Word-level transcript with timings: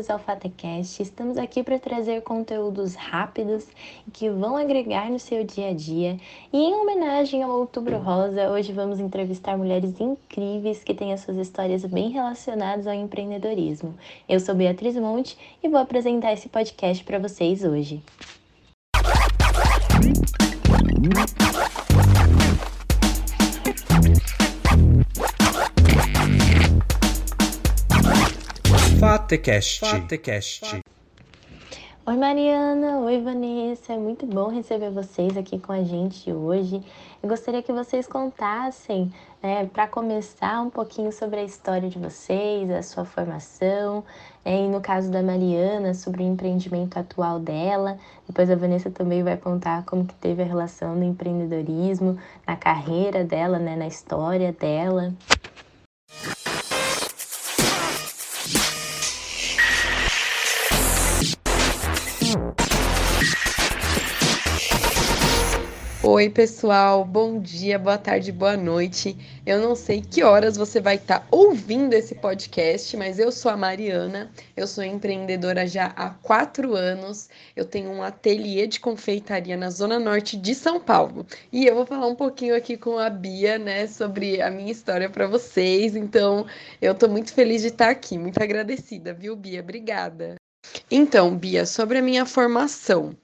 Bem-vindos 0.00 0.10
ao. 0.10 1.02
Estamos 1.02 1.36
aqui 1.36 1.62
para 1.62 1.78
trazer 1.78 2.22
conteúdos 2.22 2.94
rápidos 2.94 3.66
que 4.14 4.30
vão 4.30 4.56
agregar 4.56 5.10
no 5.10 5.18
seu 5.18 5.44
dia 5.44 5.68
a 5.68 5.74
dia. 5.74 6.16
E 6.50 6.56
em 6.56 6.72
homenagem 6.72 7.42
ao 7.42 7.50
Outubro 7.50 7.98
Rosa, 7.98 8.48
hoje 8.48 8.72
vamos 8.72 8.98
entrevistar 8.98 9.58
mulheres 9.58 10.00
incríveis 10.00 10.82
que 10.82 10.94
têm 10.94 11.12
as 11.12 11.20
suas 11.20 11.36
histórias 11.36 11.84
bem 11.84 12.08
relacionadas 12.08 12.86
ao 12.86 12.94
empreendedorismo. 12.94 13.94
Eu 14.26 14.40
sou 14.40 14.54
Beatriz 14.54 14.96
Monte 14.96 15.36
e 15.62 15.68
vou 15.68 15.78
apresentar 15.78 16.32
esse 16.32 16.48
podcast 16.48 17.04
para 17.04 17.18
vocês 17.18 17.62
hoje. 17.62 18.02
Fatecast. 29.30 29.86
Fatecast. 29.86 30.82
Oi 32.04 32.16
Mariana, 32.16 32.98
oi 32.98 33.20
Vanessa, 33.20 33.92
é 33.92 33.96
muito 33.96 34.26
bom 34.26 34.48
receber 34.48 34.90
vocês 34.90 35.36
aqui 35.36 35.56
com 35.56 35.70
a 35.70 35.84
gente 35.84 36.32
hoje. 36.32 36.82
Eu 37.22 37.28
gostaria 37.28 37.62
que 37.62 37.72
vocês 37.72 38.08
contassem, 38.08 39.12
né, 39.40 39.66
para 39.66 39.86
começar, 39.86 40.60
um 40.60 40.68
pouquinho 40.68 41.12
sobre 41.12 41.38
a 41.38 41.44
história 41.44 41.88
de 41.88 41.96
vocês, 41.96 42.68
a 42.72 42.82
sua 42.82 43.04
formação, 43.04 44.02
né, 44.44 44.64
e 44.64 44.68
no 44.68 44.80
caso 44.80 45.12
da 45.12 45.22
Mariana, 45.22 45.94
sobre 45.94 46.24
o 46.24 46.26
empreendimento 46.26 46.98
atual 46.98 47.38
dela. 47.38 48.00
Depois 48.26 48.50
a 48.50 48.56
Vanessa 48.56 48.90
também 48.90 49.22
vai 49.22 49.36
contar 49.36 49.84
como 49.84 50.06
que 50.06 50.14
teve 50.14 50.42
a 50.42 50.46
relação 50.46 50.98
do 50.98 51.04
empreendedorismo 51.04 52.18
na 52.44 52.56
carreira 52.56 53.22
dela, 53.22 53.60
né, 53.60 53.76
na 53.76 53.86
história 53.86 54.52
dela. 54.52 55.14
Oi, 66.12 66.28
pessoal, 66.28 67.04
bom 67.04 67.38
dia, 67.38 67.78
boa 67.78 67.96
tarde, 67.96 68.32
boa 68.32 68.56
noite. 68.56 69.16
Eu 69.46 69.60
não 69.60 69.76
sei 69.76 70.02
que 70.02 70.24
horas 70.24 70.56
você 70.56 70.80
vai 70.80 70.96
estar 70.96 71.20
tá 71.20 71.26
ouvindo 71.30 71.94
esse 71.94 72.16
podcast, 72.16 72.96
mas 72.96 73.20
eu 73.20 73.30
sou 73.30 73.48
a 73.48 73.56
Mariana, 73.56 74.28
eu 74.56 74.66
sou 74.66 74.82
empreendedora 74.82 75.68
já 75.68 75.92
há 75.94 76.10
quatro 76.10 76.74
anos. 76.74 77.28
Eu 77.54 77.64
tenho 77.64 77.90
um 77.90 78.02
ateliê 78.02 78.66
de 78.66 78.80
confeitaria 78.80 79.56
na 79.56 79.70
Zona 79.70 80.00
Norte 80.00 80.36
de 80.36 80.52
São 80.52 80.80
Paulo 80.80 81.24
e 81.52 81.64
eu 81.64 81.76
vou 81.76 81.86
falar 81.86 82.08
um 82.08 82.16
pouquinho 82.16 82.56
aqui 82.56 82.76
com 82.76 82.98
a 82.98 83.08
Bia, 83.08 83.56
né, 83.56 83.86
sobre 83.86 84.42
a 84.42 84.50
minha 84.50 84.72
história 84.72 85.08
para 85.08 85.28
vocês. 85.28 85.94
Então, 85.94 86.44
eu 86.82 86.92
tô 86.92 87.06
muito 87.06 87.32
feliz 87.32 87.62
de 87.62 87.68
estar 87.68 87.88
aqui, 87.88 88.18
muito 88.18 88.42
agradecida, 88.42 89.14
viu, 89.14 89.36
Bia? 89.36 89.60
Obrigada. 89.60 90.34
Então, 90.90 91.36
Bia, 91.36 91.64
sobre 91.64 91.98
a 91.98 92.02
minha 92.02 92.26
formação. 92.26 93.16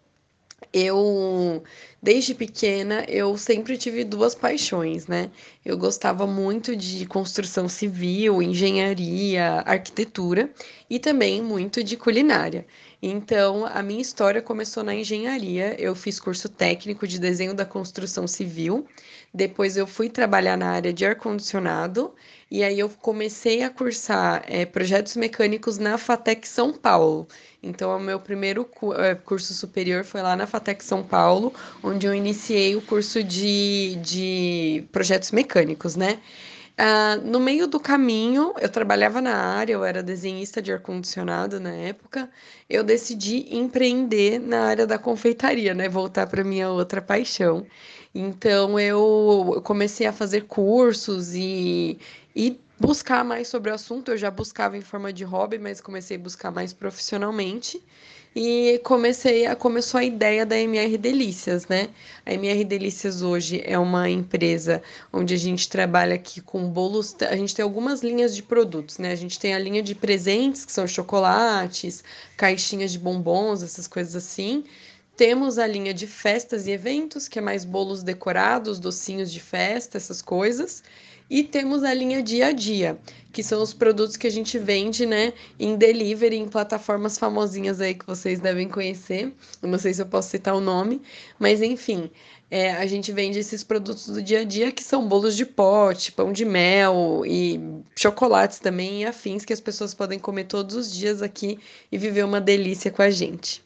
Eu 0.73 1.63
Desde 2.07 2.35
pequena, 2.37 3.05
eu 3.09 3.37
sempre 3.37 3.77
tive 3.77 4.05
duas 4.05 4.33
paixões, 4.33 5.09
né? 5.09 5.29
Eu 5.65 5.77
gostava 5.77 6.25
muito 6.25 6.77
de 6.77 7.05
construção 7.05 7.69
civil, 7.69 8.41
engenharia, 8.41 9.63
arquitetura 9.67 10.49
e 10.89 10.99
também 10.99 11.43
muito 11.43 11.83
de 11.83 11.97
culinária. 11.97 12.67
Então, 13.03 13.67
a 13.67 13.83
minha 13.83 14.01
história 14.01 14.41
começou 14.41 14.83
na 14.83 14.95
engenharia. 14.95 15.75
Eu 15.79 15.95
fiz 15.95 16.19
curso 16.19 16.49
técnico 16.49 17.07
de 17.07 17.19
desenho 17.19 17.55
da 17.55 17.65
construção 17.65 18.27
civil. 18.27 18.87
Depois, 19.35 19.77
eu 19.77 19.87
fui 19.87 20.09
trabalhar 20.09 20.57
na 20.57 20.71
área 20.71 20.93
de 20.93 21.05
ar-condicionado. 21.05 22.15
E 22.51 22.65
aí, 22.65 22.79
eu 22.79 22.89
comecei 22.89 23.63
a 23.63 23.71
cursar 23.71 24.45
é, 24.47 24.65
projetos 24.65 25.17
mecânicos 25.17 25.79
na 25.79 25.99
FATEC 25.99 26.49
São 26.49 26.73
Paulo. 26.73 27.29
Então, 27.63 27.95
o 27.97 28.01
meu 28.01 28.21
primeiro 28.21 28.69
eh, 28.99 29.15
curso 29.17 29.53
superior 29.53 30.05
foi 30.05 30.23
lá 30.23 30.37
na 30.37 30.47
FATEC 30.47 30.85
São 30.85 31.03
Paulo, 31.03 31.53
onde 31.83 32.07
eu 32.07 32.15
iniciei 32.15 32.77
o 32.77 32.83
curso 32.83 33.25
de, 33.25 33.97
de 33.97 34.85
projetos 34.93 35.33
mecânicos, 35.33 35.97
né? 35.97 36.21
Uh, 36.79 37.25
no 37.25 37.41
meio 37.41 37.67
do 37.67 37.81
caminho, 37.81 38.53
eu 38.61 38.69
trabalhava 38.69 39.21
na 39.23 39.35
área, 39.35 39.73
eu 39.73 39.83
era 39.85 40.03
desenhista 40.03 40.61
de 40.61 40.71
ar-condicionado 40.73 41.59
na 41.59 41.73
época, 41.75 42.31
eu 42.69 42.85
decidi 42.85 43.47
empreender 43.57 44.39
na 44.39 44.67
área 44.67 44.87
da 44.87 44.99
confeitaria, 44.99 45.73
né? 45.73 45.89
Voltar 45.89 46.27
para 46.27 46.45
minha 46.45 46.69
outra 46.71 47.01
paixão. 47.01 47.67
Então, 48.15 48.79
eu 48.79 49.63
comecei 49.65 50.07
a 50.07 50.13
fazer 50.13 50.43
cursos 50.47 51.35
e, 51.35 51.99
e 52.35 52.61
buscar 52.79 53.25
mais 53.25 53.49
sobre 53.49 53.71
o 53.71 53.75
assunto. 53.75 54.11
Eu 54.11 54.17
já 54.17 54.31
buscava 54.31 54.77
em 54.77 54.81
forma 54.81 55.13
de 55.13 55.25
hobby, 55.25 55.59
mas 55.59 55.81
comecei 55.81 56.17
a 56.17 56.21
buscar 56.21 56.51
mais 56.51 56.73
profissionalmente. 56.73 57.83
E 58.39 58.79
comecei 58.85 59.47
a 59.47 59.57
começou 59.57 59.99
a 59.99 60.05
ideia 60.05 60.45
da 60.45 60.59
MR 60.59 60.99
Delícias, 60.99 61.67
né? 61.69 61.89
A 62.27 62.35
MR 62.35 62.65
Delícias 62.65 63.23
hoje 63.23 63.63
é 63.65 63.79
uma 63.79 64.11
empresa 64.11 64.83
onde 65.11 65.33
a 65.33 65.39
gente 65.39 65.67
trabalha 65.71 66.17
aqui 66.17 66.43
com 66.43 66.69
bolos, 66.69 67.17
a 67.23 67.35
gente 67.35 67.55
tem 67.55 67.63
algumas 67.63 68.03
linhas 68.03 68.37
de 68.37 68.43
produtos, 68.43 68.99
né? 68.99 69.11
A 69.11 69.17
gente 69.17 69.41
tem 69.41 69.55
a 69.55 69.59
linha 69.59 69.83
de 69.83 69.95
presentes, 69.95 70.67
que 70.67 70.73
são 70.73 70.87
chocolates, 70.87 72.05
caixinhas 72.37 72.93
de 72.93 72.99
bombons, 72.99 73.63
essas 73.63 73.89
coisas 73.89 74.15
assim. 74.15 74.65
Temos 75.17 75.59
a 75.59 75.67
linha 75.67 75.95
de 75.95 76.07
festas 76.07 76.67
e 76.67 76.73
eventos, 76.73 77.29
que 77.29 77.39
é 77.39 77.43
mais 77.43 77.65
bolos 77.65 78.03
decorados, 78.03 78.79
docinhos 78.79 79.33
de 79.33 79.41
festa, 79.41 79.97
essas 79.97 80.21
coisas. 80.21 80.83
E 81.29 81.43
temos 81.43 81.83
a 81.83 81.93
linha 81.93 82.23
dia 82.23 82.47
a 82.47 82.53
dia, 82.53 82.99
que 83.33 83.43
são 83.43 83.61
os 83.61 83.75
produtos 83.75 84.17
que 84.17 84.27
a 84.27 84.31
gente 84.31 84.59
vende, 84.59 85.05
né, 85.05 85.33
em 85.59 85.77
delivery, 85.77 86.37
em 86.37 86.49
plataformas 86.49 87.19
famosinhas 87.19 87.81
aí 87.81 87.95
que 87.95 88.07
vocês 88.07 88.39
devem 88.39 88.69
conhecer. 88.69 89.33
Eu 89.61 89.69
não 89.69 89.79
sei 89.79 89.93
se 89.93 90.01
eu 90.01 90.07
posso 90.07 90.31
citar 90.31 90.55
o 90.55 90.61
nome, 90.61 91.03
mas 91.39 91.61
enfim, 91.61 92.09
é, 92.49 92.71
a 92.71 92.87
gente 92.87 93.11
vende 93.11 93.39
esses 93.41 93.65
produtos 93.65 94.07
do 94.07 94.23
dia 94.23 94.41
a 94.41 94.45
dia, 94.45 94.71
que 94.71 94.83
são 94.83 95.07
bolos 95.09 95.37
de 95.37 95.45
pote, 95.45 96.13
pão 96.13 96.33
de 96.33 96.45
mel 96.45 97.25
e 97.27 97.61
chocolates 97.97 98.61
também 98.61 99.03
e 99.03 99.05
afins 99.05 99.45
que 99.45 99.53
as 99.53 99.61
pessoas 99.61 99.93
podem 99.93 100.19
comer 100.19 100.45
todos 100.45 100.77
os 100.77 100.93
dias 100.93 101.23
aqui 101.23 101.59
e 101.91 101.99
viver 101.99 102.25
uma 102.25 102.41
delícia 102.41 102.91
com 102.91 103.03
a 103.03 103.11
gente. 103.11 103.65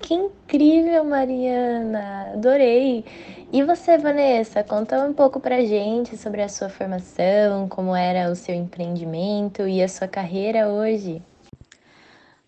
Que 0.00 0.14
incrível, 0.14 1.04
Mariana! 1.04 2.32
Adorei! 2.34 3.04
E 3.54 3.62
você, 3.62 3.96
Vanessa, 3.96 4.64
conta 4.64 5.00
um 5.06 5.14
pouco 5.14 5.38
pra 5.38 5.64
gente 5.64 6.16
sobre 6.16 6.42
a 6.42 6.48
sua 6.48 6.68
formação, 6.68 7.68
como 7.68 7.94
era 7.94 8.28
o 8.28 8.34
seu 8.34 8.52
empreendimento 8.52 9.68
e 9.68 9.80
a 9.80 9.86
sua 9.86 10.08
carreira 10.08 10.68
hoje. 10.68 11.22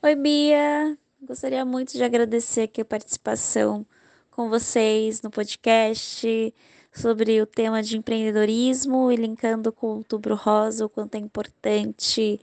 Oi, 0.02 0.16
Bia! 0.16 0.98
Gostaria 1.22 1.64
muito 1.64 1.92
de 1.92 2.02
agradecer 2.02 2.62
aqui 2.62 2.80
a 2.80 2.84
participação 2.84 3.86
com 4.32 4.50
vocês 4.50 5.22
no 5.22 5.30
podcast 5.30 6.52
sobre 6.92 7.40
o 7.40 7.46
tema 7.46 7.84
de 7.84 7.96
empreendedorismo 7.96 9.12
e 9.12 9.14
linkando 9.14 9.70
com 9.70 9.86
o 9.86 9.96
Outubro 9.98 10.34
Rosa, 10.34 10.86
o 10.86 10.88
quanto 10.88 11.14
é 11.14 11.18
importante 11.18 12.40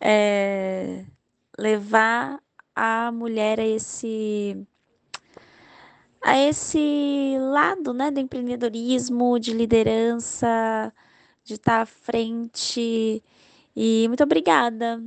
é, 0.00 1.04
levar 1.56 2.40
a 2.74 3.12
mulher 3.12 3.60
a 3.60 3.64
esse 3.64 4.66
a 6.22 6.38
esse 6.38 7.36
lado, 7.38 7.92
né, 7.94 8.10
do 8.10 8.20
empreendedorismo, 8.20 9.38
de 9.38 9.52
liderança, 9.52 10.92
de 11.44 11.54
estar 11.54 11.82
à 11.82 11.86
frente. 11.86 13.22
E 13.74 14.06
muito 14.08 14.22
obrigada 14.22 15.02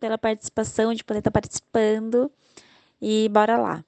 pela 0.00 0.18
participação, 0.18 0.94
de 0.94 1.04
poder 1.04 1.20
estar 1.20 1.30
participando. 1.30 2.30
E 3.00 3.28
bora 3.30 3.58
lá. 3.58 3.84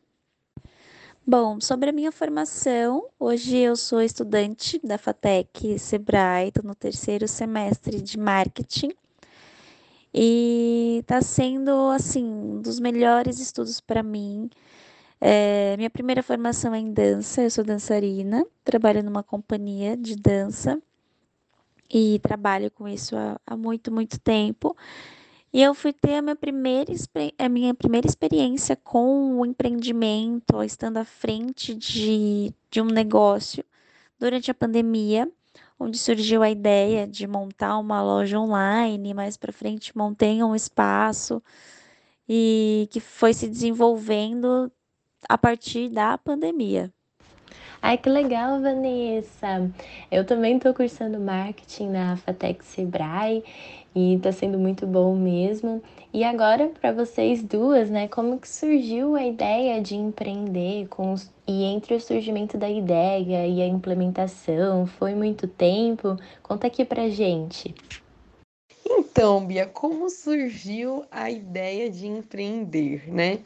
Bom, 1.26 1.60
sobre 1.60 1.90
a 1.90 1.92
minha 1.92 2.12
formação, 2.12 3.08
hoje 3.18 3.56
eu 3.56 3.74
sou 3.74 4.00
estudante 4.00 4.78
da 4.84 4.96
FATEC 4.96 5.76
Sebrae, 5.78 6.48
estou 6.48 6.62
no 6.62 6.74
terceiro 6.74 7.26
semestre 7.26 8.00
de 8.00 8.16
marketing 8.16 8.92
e 10.14 10.98
está 11.00 11.20
sendo, 11.20 11.90
assim, 11.90 12.24
um 12.24 12.60
dos 12.62 12.78
melhores 12.78 13.40
estudos 13.40 13.80
para 13.80 14.02
mim. 14.04 14.48
É, 15.20 15.76
minha 15.76 15.90
primeira 15.90 16.22
formação 16.22 16.74
é 16.74 16.78
em 16.78 16.92
dança, 16.92 17.42
eu 17.42 17.50
sou 17.50 17.64
dançarina, 17.64 18.44
trabalho 18.64 19.02
numa 19.02 19.22
companhia 19.22 19.96
de 19.96 20.14
dança 20.14 20.80
e 21.90 22.18
trabalho 22.20 22.70
com 22.70 22.86
isso 22.86 23.16
há, 23.16 23.40
há 23.46 23.56
muito, 23.56 23.92
muito 23.92 24.20
tempo. 24.20 24.76
E 25.52 25.62
eu 25.62 25.74
fui 25.74 25.92
ter 25.92 26.16
a 26.16 26.22
minha 26.22 26.36
primeira, 26.36 26.92
a 27.38 27.48
minha 27.48 27.74
primeira 27.74 28.06
experiência 28.06 28.76
com 28.76 29.40
o 29.40 29.46
empreendimento, 29.46 30.62
estando 30.62 30.98
à 30.98 31.04
frente 31.04 31.74
de, 31.74 32.52
de 32.70 32.80
um 32.82 32.86
negócio 32.86 33.64
durante 34.18 34.50
a 34.50 34.54
pandemia 34.54 35.30
onde 35.78 35.98
surgiu 35.98 36.42
a 36.42 36.50
ideia 36.50 37.06
de 37.06 37.26
montar 37.26 37.78
uma 37.78 38.02
loja 38.02 38.38
online, 38.38 39.14
mais 39.14 39.36
para 39.36 39.52
frente 39.52 39.96
montei 39.96 40.42
um 40.42 40.54
espaço 40.54 41.42
e 42.28 42.88
que 42.90 43.00
foi 43.00 43.32
se 43.34 43.48
desenvolvendo 43.48 44.70
a 45.28 45.38
partir 45.38 45.88
da 45.88 46.16
pandemia. 46.18 46.90
Ai, 47.82 47.98
que 47.98 48.08
legal, 48.08 48.60
Vanessa! 48.60 49.70
Eu 50.10 50.24
também 50.24 50.56
estou 50.56 50.74
cursando 50.74 51.20
marketing 51.20 51.90
na 51.90 52.16
Fatec 52.16 52.64
Sebrae 52.64 53.44
e 53.94 54.14
está 54.14 54.32
sendo 54.32 54.58
muito 54.58 54.86
bom 54.86 55.14
mesmo. 55.14 55.82
E 56.12 56.24
agora, 56.24 56.70
para 56.80 56.92
vocês 56.92 57.42
duas, 57.42 57.88
né, 57.88 58.08
como 58.08 58.38
que 58.38 58.48
surgiu 58.48 59.14
a 59.14 59.24
ideia 59.24 59.80
de 59.80 59.94
empreender 59.94 60.88
com 60.88 61.12
os... 61.12 61.30
e 61.46 61.64
entre 61.64 61.94
o 61.94 62.00
surgimento 62.00 62.58
da 62.58 62.68
ideia 62.68 63.46
e 63.46 63.62
a 63.62 63.66
implementação, 63.66 64.86
foi 64.86 65.14
muito 65.14 65.46
tempo? 65.46 66.16
Conta 66.42 66.66
aqui 66.66 66.84
pra 66.84 67.08
gente. 67.08 67.74
Então, 68.88 69.44
Bia, 69.44 69.66
como 69.66 70.08
surgiu 70.08 71.04
a 71.10 71.28
ideia 71.28 71.90
de 71.90 72.06
empreender, 72.06 73.12
né? 73.12 73.40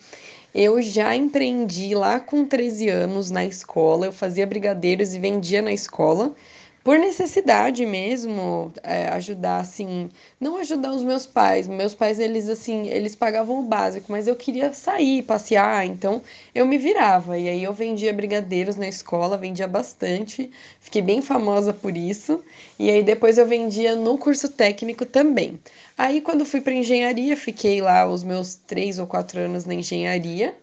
Eu 0.55 0.83
já 0.83 1.17
empreendi 1.17 1.95
lá 1.95 2.21
com 2.21 2.45
13 2.45 2.91
anos 2.91 3.31
na 3.31 3.45
escola, 3.45 4.07
eu 4.07 4.13
fazia 4.13 4.47
brigadeiros 4.47 5.15
e 5.15 5.19
vendia 5.19 5.63
na 5.63 5.73
escola 5.73 6.35
por 6.83 6.99
necessidade 6.99 7.85
mesmo, 7.85 8.73
é, 8.83 9.09
ajudar 9.09 9.59
assim, 9.61 10.09
não 10.41 10.57
ajudar 10.57 10.93
os 10.93 11.03
meus 11.03 11.27
pais. 11.27 11.69
Meus 11.69 11.95
pais 11.95 12.19
eles 12.19 12.49
assim, 12.49 12.89
eles 12.89 13.15
pagavam 13.15 13.61
o 13.61 13.63
básico, 13.63 14.11
mas 14.11 14.27
eu 14.27 14.35
queria 14.35 14.73
sair, 14.73 15.23
passear, 15.23 15.87
então 15.87 16.23
eu 16.55 16.67
me 16.67 16.79
virava. 16.79 17.39
E 17.39 17.49
aí 17.49 17.63
eu 17.63 17.75
vendia 17.75 18.13
brigadeiros 18.13 18.77
na 18.77 18.89
escola, 18.89 19.37
vendia 19.37 19.69
bastante, 19.69 20.51
fiquei 20.81 21.03
bem 21.03 21.21
famosa 21.21 21.73
por 21.75 21.97
isso. 21.97 22.43
E 22.79 22.91
aí 22.91 23.03
depois 23.03 23.37
eu 23.37 23.47
vendia 23.47 23.95
no 23.95 24.17
curso 24.17 24.49
técnico 24.49 25.05
também. 25.05 25.61
Aí 25.99 26.21
quando 26.21 26.47
fui 26.47 26.63
para 26.63 26.73
engenharia, 26.73 27.37
fiquei 27.37 27.83
lá 27.83 28.07
os 28.09 28.25
meus 28.25 28.55
três 28.55 28.99
ou 28.99 29.07
quatro 29.07 29.39
anos 29.41 29.67
na 29.67 29.75
engenharia. 29.75 30.55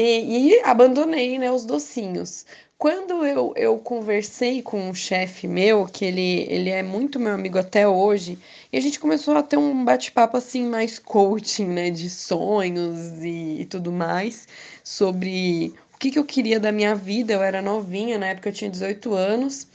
E, 0.00 0.54
e 0.54 0.60
abandonei 0.64 1.38
né, 1.38 1.52
os 1.52 1.66
docinhos. 1.66 2.46
Quando 2.78 3.22
eu, 3.26 3.52
eu 3.54 3.76
conversei 3.76 4.62
com 4.62 4.88
um 4.88 4.94
chefe 4.94 5.46
meu, 5.46 5.84
que 5.84 6.06
ele, 6.06 6.46
ele 6.48 6.70
é 6.70 6.82
muito 6.82 7.20
meu 7.20 7.34
amigo 7.34 7.58
até 7.58 7.86
hoje, 7.86 8.38
e 8.72 8.78
a 8.78 8.80
gente 8.80 8.98
começou 8.98 9.36
a 9.36 9.42
ter 9.42 9.58
um 9.58 9.84
bate-papo 9.84 10.38
assim 10.38 10.64
mais 10.66 10.98
coaching, 10.98 11.66
né, 11.66 11.90
de 11.90 12.08
sonhos 12.08 13.22
e, 13.22 13.60
e 13.60 13.64
tudo 13.66 13.92
mais, 13.92 14.48
sobre 14.82 15.74
o 15.94 15.98
que, 15.98 16.10
que 16.12 16.18
eu 16.18 16.24
queria 16.24 16.58
da 16.58 16.72
minha 16.72 16.94
vida. 16.94 17.34
Eu 17.34 17.42
era 17.42 17.60
novinha, 17.60 18.16
na 18.16 18.28
época 18.28 18.48
eu 18.48 18.54
tinha 18.54 18.70
18 18.70 19.12
anos, 19.12 19.66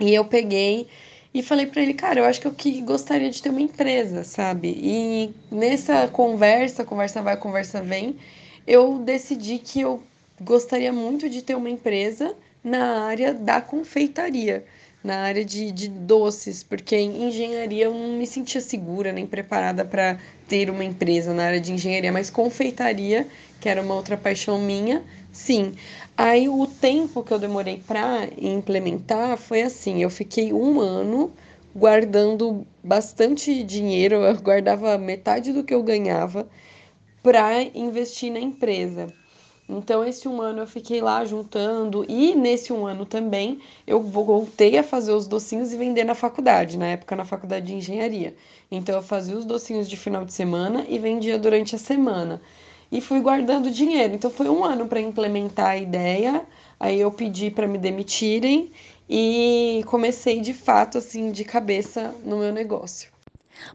e 0.00 0.12
eu 0.12 0.24
peguei 0.24 0.88
e 1.32 1.40
falei 1.40 1.66
para 1.66 1.82
ele, 1.82 1.94
cara, 1.94 2.18
eu 2.18 2.24
acho 2.24 2.40
que 2.40 2.48
eu 2.48 2.52
que 2.52 2.80
gostaria 2.80 3.30
de 3.30 3.40
ter 3.40 3.50
uma 3.50 3.60
empresa, 3.60 4.24
sabe? 4.24 4.76
E 4.76 5.32
nessa 5.52 6.08
conversa, 6.08 6.84
conversa 6.84 7.22
vai, 7.22 7.36
conversa 7.36 7.80
vem, 7.80 8.16
eu 8.66 8.98
decidi 8.98 9.58
que 9.58 9.80
eu 9.80 10.02
gostaria 10.40 10.92
muito 10.92 11.28
de 11.28 11.42
ter 11.42 11.54
uma 11.54 11.70
empresa 11.70 12.34
na 12.62 13.04
área 13.04 13.32
da 13.32 13.60
confeitaria, 13.60 14.64
na 15.04 15.18
área 15.20 15.44
de, 15.44 15.70
de 15.70 15.88
doces, 15.88 16.64
porque 16.64 16.96
em 16.96 17.28
engenharia 17.28 17.84
eu 17.84 17.94
não 17.94 18.18
me 18.18 18.26
sentia 18.26 18.60
segura 18.60 19.12
nem 19.12 19.24
preparada 19.24 19.84
para 19.84 20.18
ter 20.48 20.68
uma 20.68 20.84
empresa 20.84 21.32
na 21.32 21.44
área 21.44 21.60
de 21.60 21.72
engenharia, 21.72 22.10
mas 22.12 22.28
confeitaria, 22.28 23.28
que 23.60 23.68
era 23.68 23.80
uma 23.80 23.94
outra 23.94 24.16
paixão 24.16 24.60
minha, 24.60 25.04
sim. 25.32 25.74
Aí 26.16 26.48
o 26.48 26.66
tempo 26.66 27.22
que 27.22 27.32
eu 27.32 27.38
demorei 27.38 27.82
para 27.86 28.28
implementar 28.36 29.36
foi 29.36 29.62
assim: 29.62 30.02
eu 30.02 30.10
fiquei 30.10 30.52
um 30.52 30.80
ano 30.80 31.32
guardando 31.74 32.66
bastante 32.82 33.62
dinheiro, 33.62 34.16
eu 34.16 34.34
guardava 34.42 34.98
metade 34.98 35.52
do 35.52 35.62
que 35.62 35.74
eu 35.74 35.82
ganhava 35.84 36.48
para 37.26 37.60
investir 37.74 38.32
na 38.32 38.38
empresa. 38.38 39.08
Então, 39.68 40.04
esse 40.04 40.28
um 40.28 40.40
ano 40.40 40.60
eu 40.60 40.66
fiquei 40.68 41.00
lá 41.00 41.24
juntando, 41.24 42.06
e 42.08 42.36
nesse 42.36 42.72
um 42.72 42.86
ano 42.86 43.04
também 43.04 43.58
eu 43.84 44.00
voltei 44.00 44.78
a 44.78 44.82
fazer 44.84 45.10
os 45.10 45.26
docinhos 45.26 45.72
e 45.72 45.76
vender 45.76 46.04
na 46.04 46.14
faculdade, 46.14 46.78
na 46.78 46.86
época 46.86 47.16
na 47.16 47.24
faculdade 47.24 47.66
de 47.66 47.74
engenharia. 47.74 48.36
Então, 48.70 48.94
eu 48.94 49.02
fazia 49.02 49.36
os 49.36 49.44
docinhos 49.44 49.88
de 49.88 49.96
final 49.96 50.24
de 50.24 50.32
semana 50.32 50.86
e 50.88 51.00
vendia 51.00 51.36
durante 51.36 51.74
a 51.74 51.78
semana. 51.80 52.40
E 52.92 53.00
fui 53.00 53.18
guardando 53.18 53.72
dinheiro. 53.72 54.14
Então, 54.14 54.30
foi 54.30 54.48
um 54.48 54.64
ano 54.64 54.86
para 54.86 55.00
implementar 55.00 55.70
a 55.70 55.76
ideia. 55.76 56.46
Aí, 56.78 57.00
eu 57.00 57.10
pedi 57.10 57.50
para 57.50 57.66
me 57.66 57.76
demitirem 57.76 58.70
e 59.10 59.82
comecei 59.86 60.40
de 60.40 60.54
fato, 60.54 60.98
assim, 60.98 61.32
de 61.32 61.44
cabeça 61.44 62.14
no 62.24 62.38
meu 62.38 62.52
negócio. 62.52 63.10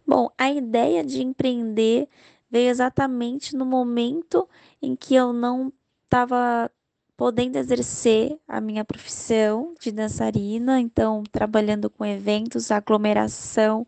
Bom, 0.07 0.29
a 0.37 0.51
ideia 0.51 1.03
de 1.03 1.21
empreender 1.21 2.07
veio 2.51 2.69
exatamente 2.69 3.55
no 3.55 3.65
momento 3.65 4.47
em 4.81 4.95
que 4.95 5.15
eu 5.15 5.31
não 5.31 5.71
estava 6.03 6.69
podendo 7.15 7.55
exercer 7.55 8.37
a 8.47 8.59
minha 8.59 8.83
profissão 8.83 9.73
de 9.79 9.91
dançarina, 9.91 10.79
então 10.79 11.23
trabalhando 11.31 11.89
com 11.89 12.03
eventos, 12.05 12.71
aglomeração 12.71 13.87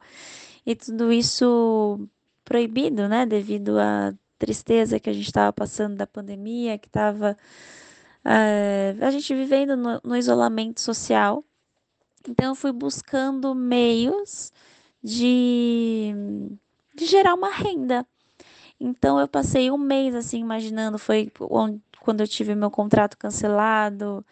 e 0.66 0.76
tudo 0.76 1.12
isso 1.12 2.08
proibido, 2.46 3.08
né, 3.08 3.26
devido 3.26 3.80
à 3.80 4.14
tristeza 4.38 5.00
que 5.00 5.10
a 5.10 5.14
gente 5.14 5.26
estava 5.26 5.52
passando 5.52 5.96
da 5.96 6.06
pandemia, 6.08 6.78
que 6.78 6.88
estava 6.88 7.38
eh, 8.26 8.96
a 9.02 9.12
gente 9.12 9.34
vivendo 9.34 9.76
no, 9.76 10.00
no 10.04 10.16
isolamento 10.16 10.80
social. 10.80 11.44
Então 12.28 12.52
eu 12.52 12.56
fui 12.56 12.72
buscando 12.72 13.54
meios 13.56 14.52
de, 15.04 16.14
de 16.96 17.06
gerar 17.06 17.34
uma 17.34 17.50
renda. 17.50 18.06
Então 18.80 19.20
eu 19.20 19.28
passei 19.28 19.72
um 19.72 19.78
mês 19.78 20.16
assim 20.16 20.40
imaginando, 20.40 20.98
foi 20.98 21.32
onde, 21.40 21.82
quando 22.02 22.22
eu 22.22 22.28
tive 22.28 22.56
meu 22.56 22.72
contrato 22.72 23.18
cancelado. 23.18 24.26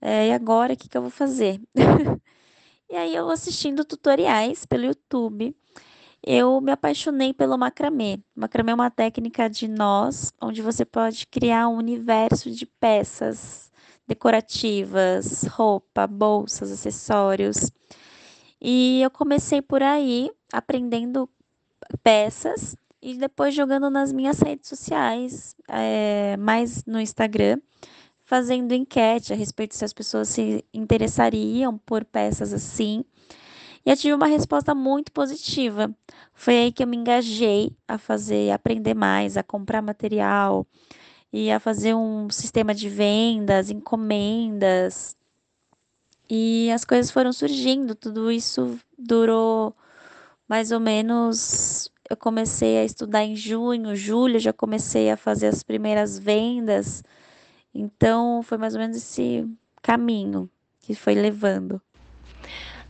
É, 0.00 0.28
e 0.28 0.32
agora 0.32 0.74
o 0.74 0.76
que, 0.76 0.88
que 0.88 0.96
eu 0.96 1.02
vou 1.02 1.10
fazer? 1.10 1.60
e 2.90 2.96
aí 2.96 3.14
eu 3.14 3.30
assistindo 3.30 3.84
tutoriais 3.84 4.64
pelo 4.66 4.86
YouTube, 4.86 5.54
eu 6.22 6.60
me 6.60 6.72
apaixonei 6.72 7.32
pelo 7.32 7.56
macramê. 7.58 8.20
Macramê 8.34 8.72
é 8.72 8.74
uma 8.74 8.90
técnica 8.90 9.48
de 9.48 9.68
nós, 9.68 10.32
onde 10.40 10.62
você 10.62 10.84
pode 10.84 11.26
criar 11.26 11.68
um 11.68 11.76
universo 11.76 12.50
de 12.50 12.66
peças 12.66 13.70
decorativas, 14.06 15.44
roupa, 15.44 16.06
bolsas, 16.06 16.72
acessórios. 16.72 17.70
E 18.60 19.00
eu 19.02 19.10
comecei 19.10 19.62
por 19.62 19.82
aí, 19.82 20.30
aprendendo 20.52 21.28
peças 22.02 22.76
e 23.02 23.14
depois 23.14 23.54
jogando 23.54 23.88
nas 23.90 24.12
minhas 24.12 24.40
redes 24.40 24.68
sociais, 24.68 25.56
é, 25.68 26.36
mais 26.36 26.84
no 26.84 27.00
Instagram, 27.00 27.58
fazendo 28.24 28.72
enquete 28.72 29.32
a 29.32 29.36
respeito 29.36 29.74
se 29.74 29.84
as 29.84 29.92
pessoas 29.92 30.28
se 30.28 30.64
interessariam 30.72 31.78
por 31.78 32.04
peças 32.04 32.52
assim. 32.52 33.04
E 33.84 33.90
eu 33.90 33.96
tive 33.96 34.14
uma 34.14 34.26
resposta 34.26 34.74
muito 34.74 35.10
positiva. 35.12 35.94
Foi 36.34 36.56
aí 36.58 36.72
que 36.72 36.82
eu 36.82 36.86
me 36.86 36.96
engajei 36.96 37.74
a 37.88 37.98
fazer, 37.98 38.50
a 38.50 38.56
aprender 38.56 38.94
mais, 38.94 39.36
a 39.36 39.42
comprar 39.42 39.80
material 39.80 40.66
e 41.32 41.50
a 41.50 41.58
fazer 41.58 41.94
um 41.94 42.28
sistema 42.30 42.74
de 42.74 42.88
vendas, 42.88 43.70
encomendas. 43.70 45.16
E 46.28 46.70
as 46.70 46.84
coisas 46.84 47.10
foram 47.10 47.32
surgindo. 47.32 47.94
Tudo 47.94 48.30
isso 48.30 48.78
durou 48.98 49.74
mais 50.46 50.70
ou 50.70 50.80
menos 50.80 51.90
eu 52.10 52.16
comecei 52.16 52.76
a 52.78 52.84
estudar 52.84 53.24
em 53.24 53.36
junho, 53.36 53.94
julho, 53.94 54.40
já 54.40 54.52
comecei 54.52 55.10
a 55.10 55.16
fazer 55.16 55.46
as 55.46 55.62
primeiras 55.62 56.18
vendas. 56.18 57.04
Então, 57.72 58.42
foi 58.42 58.58
mais 58.58 58.74
ou 58.74 58.80
menos 58.80 58.96
esse 58.96 59.48
caminho 59.80 60.50
que 60.80 60.92
foi 60.92 61.14
levando. 61.14 61.80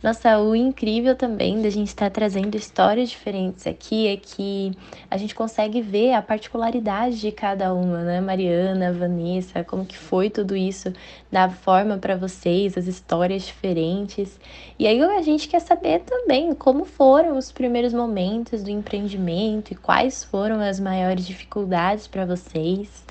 Nossa, 0.01 0.39
o 0.39 0.55
incrível 0.55 1.15
também 1.15 1.61
da 1.61 1.69
gente 1.69 1.89
estar 1.89 2.07
tá 2.07 2.09
trazendo 2.09 2.55
histórias 2.55 3.11
diferentes 3.11 3.67
aqui 3.67 4.07
é 4.07 4.17
que 4.17 4.71
a 5.11 5.15
gente 5.15 5.35
consegue 5.35 5.79
ver 5.79 6.13
a 6.13 6.23
particularidade 6.23 7.19
de 7.19 7.31
cada 7.31 7.71
uma, 7.71 7.99
né? 8.03 8.19
Mariana, 8.19 8.91
Vanessa, 8.91 9.63
como 9.63 9.85
que 9.85 9.95
foi 9.95 10.27
tudo 10.27 10.55
isso, 10.55 10.91
da 11.31 11.49
forma 11.49 11.99
para 11.99 12.15
vocês, 12.15 12.75
as 12.75 12.87
histórias 12.87 13.43
diferentes. 13.43 14.39
E 14.79 14.87
aí 14.87 14.99
a 14.99 15.21
gente 15.21 15.47
quer 15.47 15.59
saber 15.61 15.99
também 15.99 16.55
como 16.55 16.83
foram 16.83 17.37
os 17.37 17.51
primeiros 17.51 17.93
momentos 17.93 18.63
do 18.63 18.71
empreendimento 18.71 19.71
e 19.71 19.75
quais 19.75 20.23
foram 20.23 20.61
as 20.61 20.79
maiores 20.79 21.27
dificuldades 21.27 22.07
para 22.07 22.25
vocês. 22.25 23.03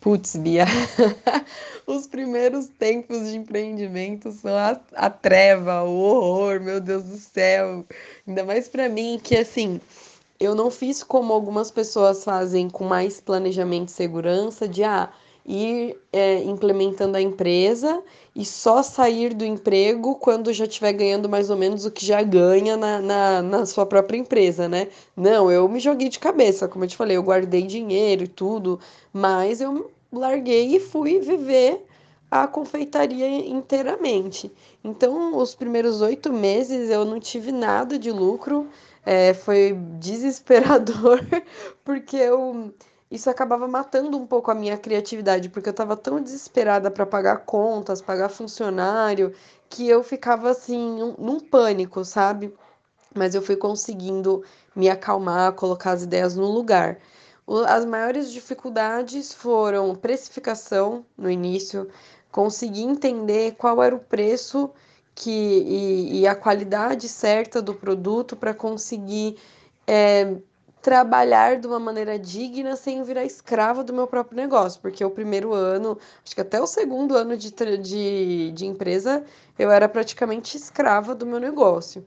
Putz, 0.00 0.36
Bia, 0.36 0.64
os 1.86 2.06
primeiros 2.06 2.68
tempos 2.78 3.28
de 3.28 3.36
empreendimento 3.36 4.30
são 4.30 4.56
a, 4.56 4.80
a, 4.94 5.10
treva, 5.10 5.82
o 5.82 5.98
horror, 5.98 6.60
meu 6.60 6.80
Deus 6.80 7.02
do 7.02 7.16
céu. 7.16 7.84
Ainda 8.26 8.44
mais 8.44 8.68
para 8.68 8.88
mim, 8.88 9.20
que 9.22 9.36
assim, 9.36 9.80
eu 10.38 10.54
não 10.54 10.70
fiz 10.70 11.02
como 11.02 11.32
algumas 11.32 11.70
pessoas 11.72 12.22
fazem 12.22 12.70
com 12.70 12.84
mais 12.84 13.20
planejamento 13.20 13.88
e 13.88 13.92
segurança, 13.92 14.68
de 14.68 14.84
ah, 14.84 15.10
ir 15.48 15.98
é, 16.12 16.42
implementando 16.44 17.16
a 17.16 17.22
empresa 17.22 18.02
e 18.36 18.44
só 18.44 18.82
sair 18.82 19.32
do 19.32 19.44
emprego 19.44 20.14
quando 20.16 20.52
já 20.52 20.66
estiver 20.66 20.92
ganhando 20.92 21.28
mais 21.28 21.48
ou 21.48 21.56
menos 21.56 21.86
o 21.86 21.90
que 21.90 22.04
já 22.04 22.22
ganha 22.22 22.76
na, 22.76 23.00
na, 23.00 23.42
na 23.42 23.66
sua 23.66 23.86
própria 23.86 24.18
empresa, 24.18 24.68
né? 24.68 24.88
Não, 25.16 25.50
eu 25.50 25.66
me 25.68 25.80
joguei 25.80 26.10
de 26.10 26.18
cabeça, 26.18 26.68
como 26.68 26.84
eu 26.84 26.88
te 26.88 26.96
falei, 26.96 27.16
eu 27.16 27.22
guardei 27.22 27.62
dinheiro 27.62 28.24
e 28.24 28.28
tudo, 28.28 28.78
mas 29.12 29.60
eu 29.62 29.90
larguei 30.12 30.76
e 30.76 30.80
fui 30.80 31.18
viver 31.18 31.82
a 32.30 32.46
confeitaria 32.46 33.26
inteiramente. 33.48 34.52
Então, 34.84 35.36
os 35.36 35.54
primeiros 35.54 36.02
oito 36.02 36.30
meses 36.32 36.90
eu 36.90 37.04
não 37.04 37.18
tive 37.18 37.52
nada 37.52 37.98
de 37.98 38.10
lucro, 38.10 38.68
é, 39.04 39.32
foi 39.32 39.72
desesperador, 39.98 41.20
porque 41.82 42.16
eu, 42.16 42.72
isso 43.10 43.30
acabava 43.30 43.66
matando 43.66 44.18
um 44.18 44.26
pouco 44.26 44.50
a 44.50 44.54
minha 44.54 44.76
criatividade, 44.76 45.48
porque 45.48 45.68
eu 45.68 45.72
estava 45.72 45.96
tão 45.96 46.20
desesperada 46.20 46.90
para 46.90 47.06
pagar 47.06 47.38
contas, 47.38 48.02
pagar 48.02 48.28
funcionário, 48.28 49.34
que 49.68 49.88
eu 49.88 50.02
ficava 50.02 50.50
assim, 50.50 51.14
num 51.18 51.40
pânico, 51.40 52.04
sabe? 52.04 52.54
Mas 53.14 53.34
eu 53.34 53.42
fui 53.42 53.56
conseguindo 53.56 54.44
me 54.76 54.88
acalmar, 54.90 55.52
colocar 55.54 55.92
as 55.92 56.02
ideias 56.02 56.36
no 56.36 56.46
lugar. 56.46 56.98
As 57.66 57.84
maiores 57.86 58.30
dificuldades 58.30 59.32
foram 59.32 59.94
precificação 59.94 61.04
no 61.16 61.30
início, 61.30 61.88
conseguir 62.30 62.82
entender 62.82 63.54
qual 63.56 63.82
era 63.82 63.94
o 63.94 63.98
preço 64.00 64.70
que, 65.14 65.30
e, 65.30 66.20
e 66.20 66.26
a 66.26 66.34
qualidade 66.34 67.08
certa 67.08 67.62
do 67.62 67.74
produto 67.74 68.36
para 68.36 68.52
conseguir 68.52 69.38
é, 69.86 70.36
trabalhar 70.82 71.58
de 71.58 71.66
uma 71.66 71.78
maneira 71.78 72.18
digna 72.18 72.76
sem 72.76 73.02
virar 73.02 73.24
escrava 73.24 73.82
do 73.82 73.92
meu 73.92 74.06
próprio 74.06 74.36
negócio, 74.36 74.80
porque 74.80 75.04
o 75.04 75.10
primeiro 75.10 75.52
ano, 75.52 75.98
acho 76.24 76.34
que 76.34 76.40
até 76.40 76.60
o 76.60 76.66
segundo 76.66 77.16
ano 77.16 77.36
de, 77.36 77.50
de, 77.78 78.52
de 78.52 78.66
empresa, 78.66 79.24
eu 79.58 79.70
era 79.70 79.88
praticamente 79.88 80.56
escrava 80.56 81.14
do 81.14 81.26
meu 81.26 81.40
negócio. 81.40 82.04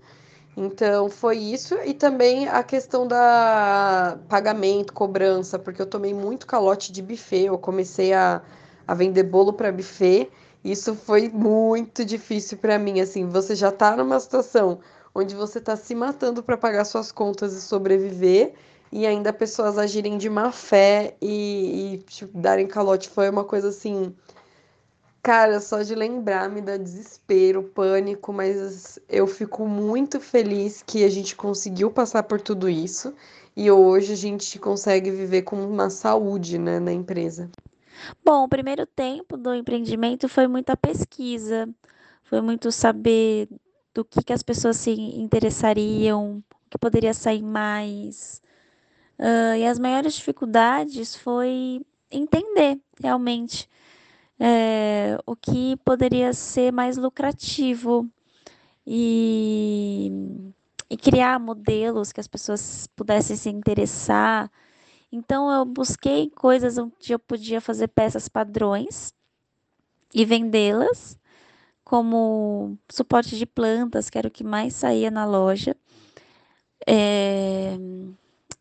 Então 0.56 1.10
foi 1.10 1.38
isso 1.38 1.76
e 1.86 1.94
também 1.94 2.48
a 2.48 2.62
questão 2.64 3.08
da 3.08 4.18
pagamento, 4.28 4.94
cobrança, 4.94 5.58
porque 5.58 5.82
eu 5.82 5.86
tomei 5.86 6.14
muito 6.14 6.46
calote 6.46 6.92
de 6.92 7.02
buffet, 7.02 7.46
eu 7.46 7.58
comecei 7.58 8.14
a 8.14 8.42
a 8.88 8.94
vender 8.94 9.24
bolo 9.24 9.54
para 9.54 9.72
buffet. 9.72 10.30
Isso 10.64 10.96
foi 10.96 11.30
muito 11.30 12.06
difícil 12.06 12.58
para 12.58 12.78
mim, 12.78 13.00
assim, 13.00 13.28
você 13.28 13.56
já 13.56 13.72
tá 13.72 13.96
numa 13.96 14.20
situação 14.20 14.80
onde 15.14 15.36
você 15.36 15.60
tá 15.60 15.76
se 15.76 15.94
matando 15.94 16.42
para 16.42 16.58
pagar 16.58 16.86
suas 16.86 17.12
contas 17.12 17.54
e 17.54 17.62
sobreviver, 17.62 18.54
e 18.92 19.06
ainda 19.06 19.32
pessoas 19.32 19.78
agirem 19.78 20.18
de 20.18 20.30
má 20.30 20.52
fé 20.52 21.16
e, 21.22 21.94
e 21.94 21.98
tipo, 22.00 22.38
darem 22.38 22.68
calote 22.68 23.10
foi 23.10 23.30
uma 23.30 23.44
coisa 23.44 23.70
assim, 23.70 24.14
cara, 25.24 25.62
só 25.62 25.82
de 25.82 25.96
lembrar 25.96 26.50
me 26.50 26.62
dá 26.62 26.76
desespero, 26.76 27.64
pânico, 27.64 28.34
mas 28.34 29.00
eu 29.08 29.28
fico 29.28 29.66
muito 29.66 30.20
feliz 30.20 30.84
que 30.86 31.04
a 31.06 31.10
gente 31.10 31.36
conseguiu 31.36 31.90
passar 31.90 32.24
por 32.24 32.42
tudo 32.42 32.70
isso 32.70 33.14
e 33.56 33.70
hoje 33.72 34.14
a 34.14 34.18
gente 34.18 34.60
consegue 34.60 35.12
viver 35.12 35.44
com 35.44 35.64
uma 35.64 35.90
saúde, 35.90 36.58
né, 36.58 36.80
na 36.80 36.92
empresa. 36.92 37.50
Bom, 38.24 38.44
o 38.44 38.50
primeiro 38.50 38.86
tempo 38.86 39.38
do 39.38 39.54
empreendimento 39.54 40.28
foi 40.28 40.48
muita 40.48 40.76
pesquisa, 40.76 41.70
foi 42.24 42.42
muito 42.42 42.72
saber 42.72 43.48
do 43.94 44.06
que, 44.06 44.24
que 44.24 44.34
as 44.34 44.44
pessoas 44.44 44.78
se 44.78 44.92
interessariam, 44.92 46.44
o 46.66 46.70
que 46.70 46.78
poderia 46.78 47.14
sair 47.14 47.42
mais. 47.42 48.42
Uh, 49.20 49.56
e 49.58 49.66
as 49.66 49.80
maiores 49.80 50.16
dificuldades 50.16 51.16
foi 51.16 51.82
entender 52.10 52.80
realmente 53.02 53.70
é, 54.40 55.18
o 55.26 55.36
que 55.36 55.78
poderia 55.86 56.34
ser 56.34 56.72
mais 56.72 56.98
lucrativo 56.98 58.10
e, 58.86 60.12
e 60.90 60.98
criar 60.98 61.40
modelos 61.40 62.12
que 62.12 62.20
as 62.20 62.28
pessoas 62.28 62.88
pudessem 62.96 63.36
se 63.36 63.50
interessar 63.50 64.50
então 65.12 65.52
eu 65.52 65.66
busquei 65.66 66.30
coisas 66.30 66.78
onde 66.78 67.12
eu 67.12 67.20
podia 67.20 67.60
fazer 67.60 67.90
peças 67.90 68.30
padrões 68.30 69.14
e 70.14 70.24
vendê-las, 70.24 71.20
como 71.92 72.78
suporte 72.90 73.38
de 73.38 73.46
plantas, 73.46 74.10
que 74.10 74.18
era 74.18 74.30
o 74.30 74.32
que 74.32 74.46
mais 74.46 74.74
saía 74.76 75.12
na 75.12 75.26
loja. 75.26 75.76
É... 76.88 77.78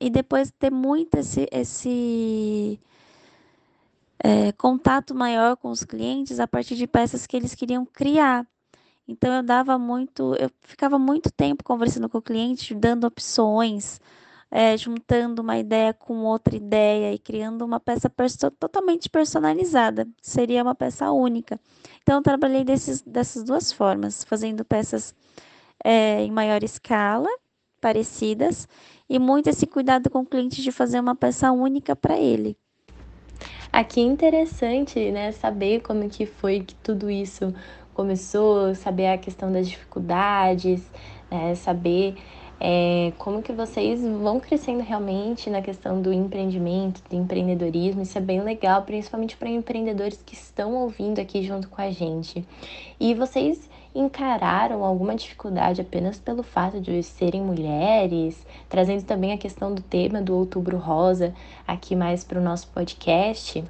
E 0.01 0.11
depois 0.11 0.51
ter 0.59 0.73
muito 0.73 1.15
esse, 1.15 1.47
esse 1.53 2.81
é, 4.19 4.51
contato 4.51 5.15
maior 5.15 5.57
com 5.57 5.71
os 5.71 5.85
clientes 5.85 6.41
a 6.41 6.49
partir 6.49 6.75
de 6.75 6.89
peças 6.89 7.25
que 7.25 7.37
eles 7.37 7.55
queriam 7.55 7.87
criar. 7.87 8.45
Então 9.07 9.33
eu 9.33 9.45
dava 9.45 9.79
muito, 9.79 10.35
eu 10.35 10.51
ficava 10.63 10.99
muito 10.99 11.31
tempo 11.31 11.63
conversando 11.63 12.09
com 12.09 12.19
o 12.19 12.23
cliente, 12.23 12.75
dando 12.75 13.07
opções, 13.07 14.01
é, 14.51 14.77
juntando 14.77 15.43
uma 15.43 15.57
ideia 15.59 15.95
com 15.95 16.25
outra 16.25 16.57
ideia 16.57 17.15
e 17.15 17.19
criando 17.19 17.65
uma 17.65 17.79
peça 17.79 18.11
perso 18.11 18.51
totalmente 18.51 19.09
personalizada. 19.09 20.09
Seria 20.21 20.63
uma 20.63 20.75
peça 20.75 21.11
única. 21.13 21.61
Então, 22.03 22.17
eu 22.17 22.23
trabalhei 22.23 22.65
desses, 22.65 23.01
dessas 23.03 23.45
duas 23.45 23.73
formas, 23.73 24.25
fazendo 24.25 24.65
peças 24.65 25.15
é, 25.85 26.23
em 26.23 26.31
maior 26.31 26.65
escala, 26.65 27.29
parecidas, 27.81 28.69
e 29.09 29.19
muito 29.19 29.49
esse 29.49 29.67
cuidado 29.67 30.11
com 30.11 30.21
o 30.21 30.27
cliente 30.27 30.63
de 30.63 30.73
fazer 30.73 31.01
uma 31.01 31.15
peça 31.15 31.51
única 31.53 31.95
para 31.95 32.19
ele. 32.19 32.57
Aqui 33.73 34.01
é 34.01 34.05
interessante, 34.05 35.11
né, 35.13 35.31
saber 35.31 35.81
como 35.81 36.09
que 36.09 36.27
foi 36.27 36.61
que 36.61 36.75
tudo 36.75 37.09
isso 37.09 37.55
começou, 37.95 38.75
saber 38.75 39.07
a 39.09 39.19
questão 39.19 39.53
das 39.53 39.69
dificuldades, 39.69 40.83
né, 41.31 41.55
saber 41.55 42.17
é, 42.63 43.15
como 43.17 43.43
que 43.43 43.55
vocês 43.55 44.03
vão 44.03 44.39
crescendo 44.39 44.83
realmente 44.83 45.49
na 45.49 45.63
questão 45.63 46.03
do 46.03 46.13
empreendimento, 46.13 47.03
do 47.09 47.17
empreendedorismo. 47.17 48.03
Isso 48.03 48.19
é 48.19 48.21
bem 48.21 48.43
legal, 48.43 48.83
principalmente 48.83 49.35
para 49.35 49.49
empreendedores 49.49 50.21
que 50.25 50.35
estão 50.35 50.75
ouvindo 50.75 51.19
aqui 51.19 51.43
junto 51.43 51.69
com 51.71 51.81
a 51.81 51.91
gente. 51.91 52.47
E 53.01 53.15
vocês 53.15 53.71
encararam 53.95 54.85
alguma 54.85 55.17
dificuldade 55.17 55.81
apenas 55.81 56.19
pelo 56.19 56.43
fato 56.43 56.79
de 56.81 57.03
serem 57.03 57.41
mulheres, 57.41 58.47
trazendo 58.69 59.05
também 59.05 59.33
a 59.33 59.39
questão 59.39 59.75
do 59.75 59.81
tema 59.81 60.21
do 60.21 60.37
Outubro 60.37 60.77
Rosa 60.77 61.35
aqui 61.67 61.97
mais 61.97 62.23
para 62.23 62.39
o 62.39 62.43
nosso 62.43 62.69
podcast? 62.69 63.65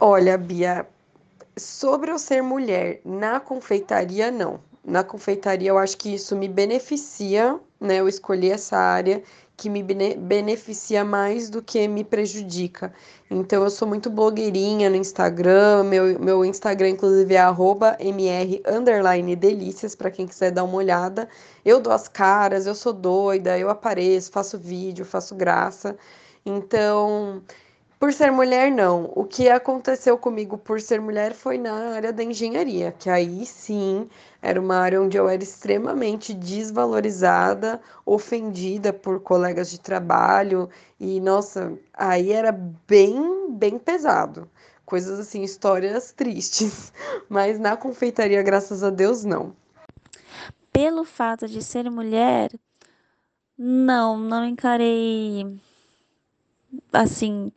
Olha, 0.00 0.36
Bia, 0.36 0.84
sobre 1.56 2.10
eu 2.10 2.18
ser 2.18 2.42
mulher 2.42 3.00
na 3.04 3.38
confeitaria, 3.38 4.32
não 4.32 4.60
na 4.86 5.02
confeitaria, 5.02 5.70
eu 5.70 5.78
acho 5.78 5.96
que 5.96 6.14
isso 6.14 6.36
me 6.36 6.48
beneficia, 6.48 7.58
né? 7.80 7.96
Eu 7.96 8.08
escolhi 8.08 8.50
essa 8.50 8.76
área 8.76 9.22
que 9.56 9.70
me 9.70 9.82
beneficia 9.82 11.02
mais 11.02 11.48
do 11.48 11.62
que 11.62 11.88
me 11.88 12.04
prejudica. 12.04 12.92
Então, 13.30 13.64
eu 13.64 13.70
sou 13.70 13.88
muito 13.88 14.10
blogueirinha 14.10 14.90
no 14.90 14.96
Instagram, 14.96 15.84
meu, 15.84 16.18
meu 16.20 16.44
Instagram, 16.44 16.90
inclusive, 16.90 17.34
é 17.34 17.42
mr 18.00 19.36
delícias, 19.36 19.96
para 19.96 20.10
quem 20.10 20.26
quiser 20.26 20.50
dar 20.52 20.62
uma 20.62 20.76
olhada. 20.76 21.26
Eu 21.64 21.80
dou 21.80 21.92
as 21.92 22.06
caras, 22.06 22.66
eu 22.66 22.74
sou 22.74 22.92
doida, 22.92 23.58
eu 23.58 23.70
apareço, 23.70 24.30
faço 24.30 24.58
vídeo, 24.58 25.06
faço 25.06 25.34
graça. 25.34 25.96
Então, 26.44 27.42
por 27.98 28.12
ser 28.12 28.30
mulher, 28.30 28.70
não. 28.70 29.10
O 29.14 29.24
que 29.24 29.48
aconteceu 29.48 30.18
comigo 30.18 30.58
por 30.58 30.80
ser 30.82 31.00
mulher 31.00 31.32
foi 31.32 31.56
na 31.56 31.94
área 31.94 32.12
da 32.12 32.22
engenharia, 32.22 32.94
que 32.98 33.08
aí 33.08 33.46
sim 33.46 34.06
era 34.46 34.60
uma 34.60 34.76
área 34.76 35.02
onde 35.02 35.16
eu 35.16 35.28
era 35.28 35.42
extremamente 35.42 36.32
desvalorizada, 36.32 37.80
ofendida 38.04 38.92
por 38.92 39.18
colegas 39.18 39.68
de 39.68 39.80
trabalho, 39.80 40.70
e 41.00 41.20
nossa, 41.20 41.76
aí 41.92 42.30
era 42.30 42.52
bem, 42.52 43.50
bem 43.50 43.76
pesado. 43.76 44.48
Coisas 44.84 45.18
assim, 45.18 45.42
histórias 45.42 46.12
tristes. 46.12 46.92
Mas 47.28 47.58
na 47.58 47.76
confeitaria, 47.76 48.40
graças 48.40 48.84
a 48.84 48.90
Deus, 48.90 49.24
não. 49.24 49.52
Pelo 50.72 51.02
fato 51.02 51.48
de 51.48 51.60
ser 51.60 51.90
mulher, 51.90 52.52
não, 53.58 54.16
não 54.16 54.44
encarei 54.44 55.58
assim 56.92 57.50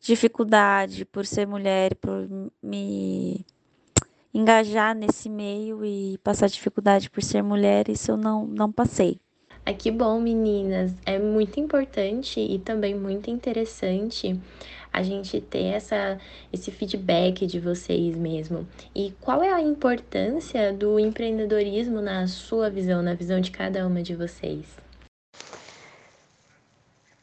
dificuldade 0.00 1.04
por 1.04 1.26
ser 1.26 1.48
mulher, 1.48 1.96
por 1.96 2.28
me 2.62 3.44
engajar 4.36 4.94
nesse 4.94 5.28
meio 5.28 5.84
e 5.84 6.18
passar 6.18 6.48
dificuldade 6.48 7.08
por 7.08 7.22
ser 7.22 7.42
mulher, 7.42 7.88
isso 7.88 8.10
eu 8.10 8.16
não, 8.16 8.46
não 8.46 8.70
passei. 8.70 9.18
Ah, 9.64 9.72
que 9.72 9.90
bom, 9.90 10.20
meninas. 10.20 10.92
É 11.04 11.18
muito 11.18 11.58
importante 11.58 12.38
e 12.38 12.58
também 12.58 12.94
muito 12.94 13.30
interessante 13.30 14.38
a 14.92 15.02
gente 15.02 15.40
ter 15.40 15.64
essa, 15.64 16.18
esse 16.52 16.70
feedback 16.70 17.46
de 17.46 17.58
vocês 17.58 18.16
mesmo. 18.16 18.66
E 18.94 19.12
qual 19.20 19.42
é 19.42 19.52
a 19.52 19.60
importância 19.60 20.72
do 20.72 21.00
empreendedorismo 21.00 22.00
na 22.00 22.26
sua 22.26 22.70
visão, 22.70 23.02
na 23.02 23.14
visão 23.14 23.40
de 23.40 23.50
cada 23.50 23.86
uma 23.86 24.02
de 24.02 24.14
vocês? 24.14 24.66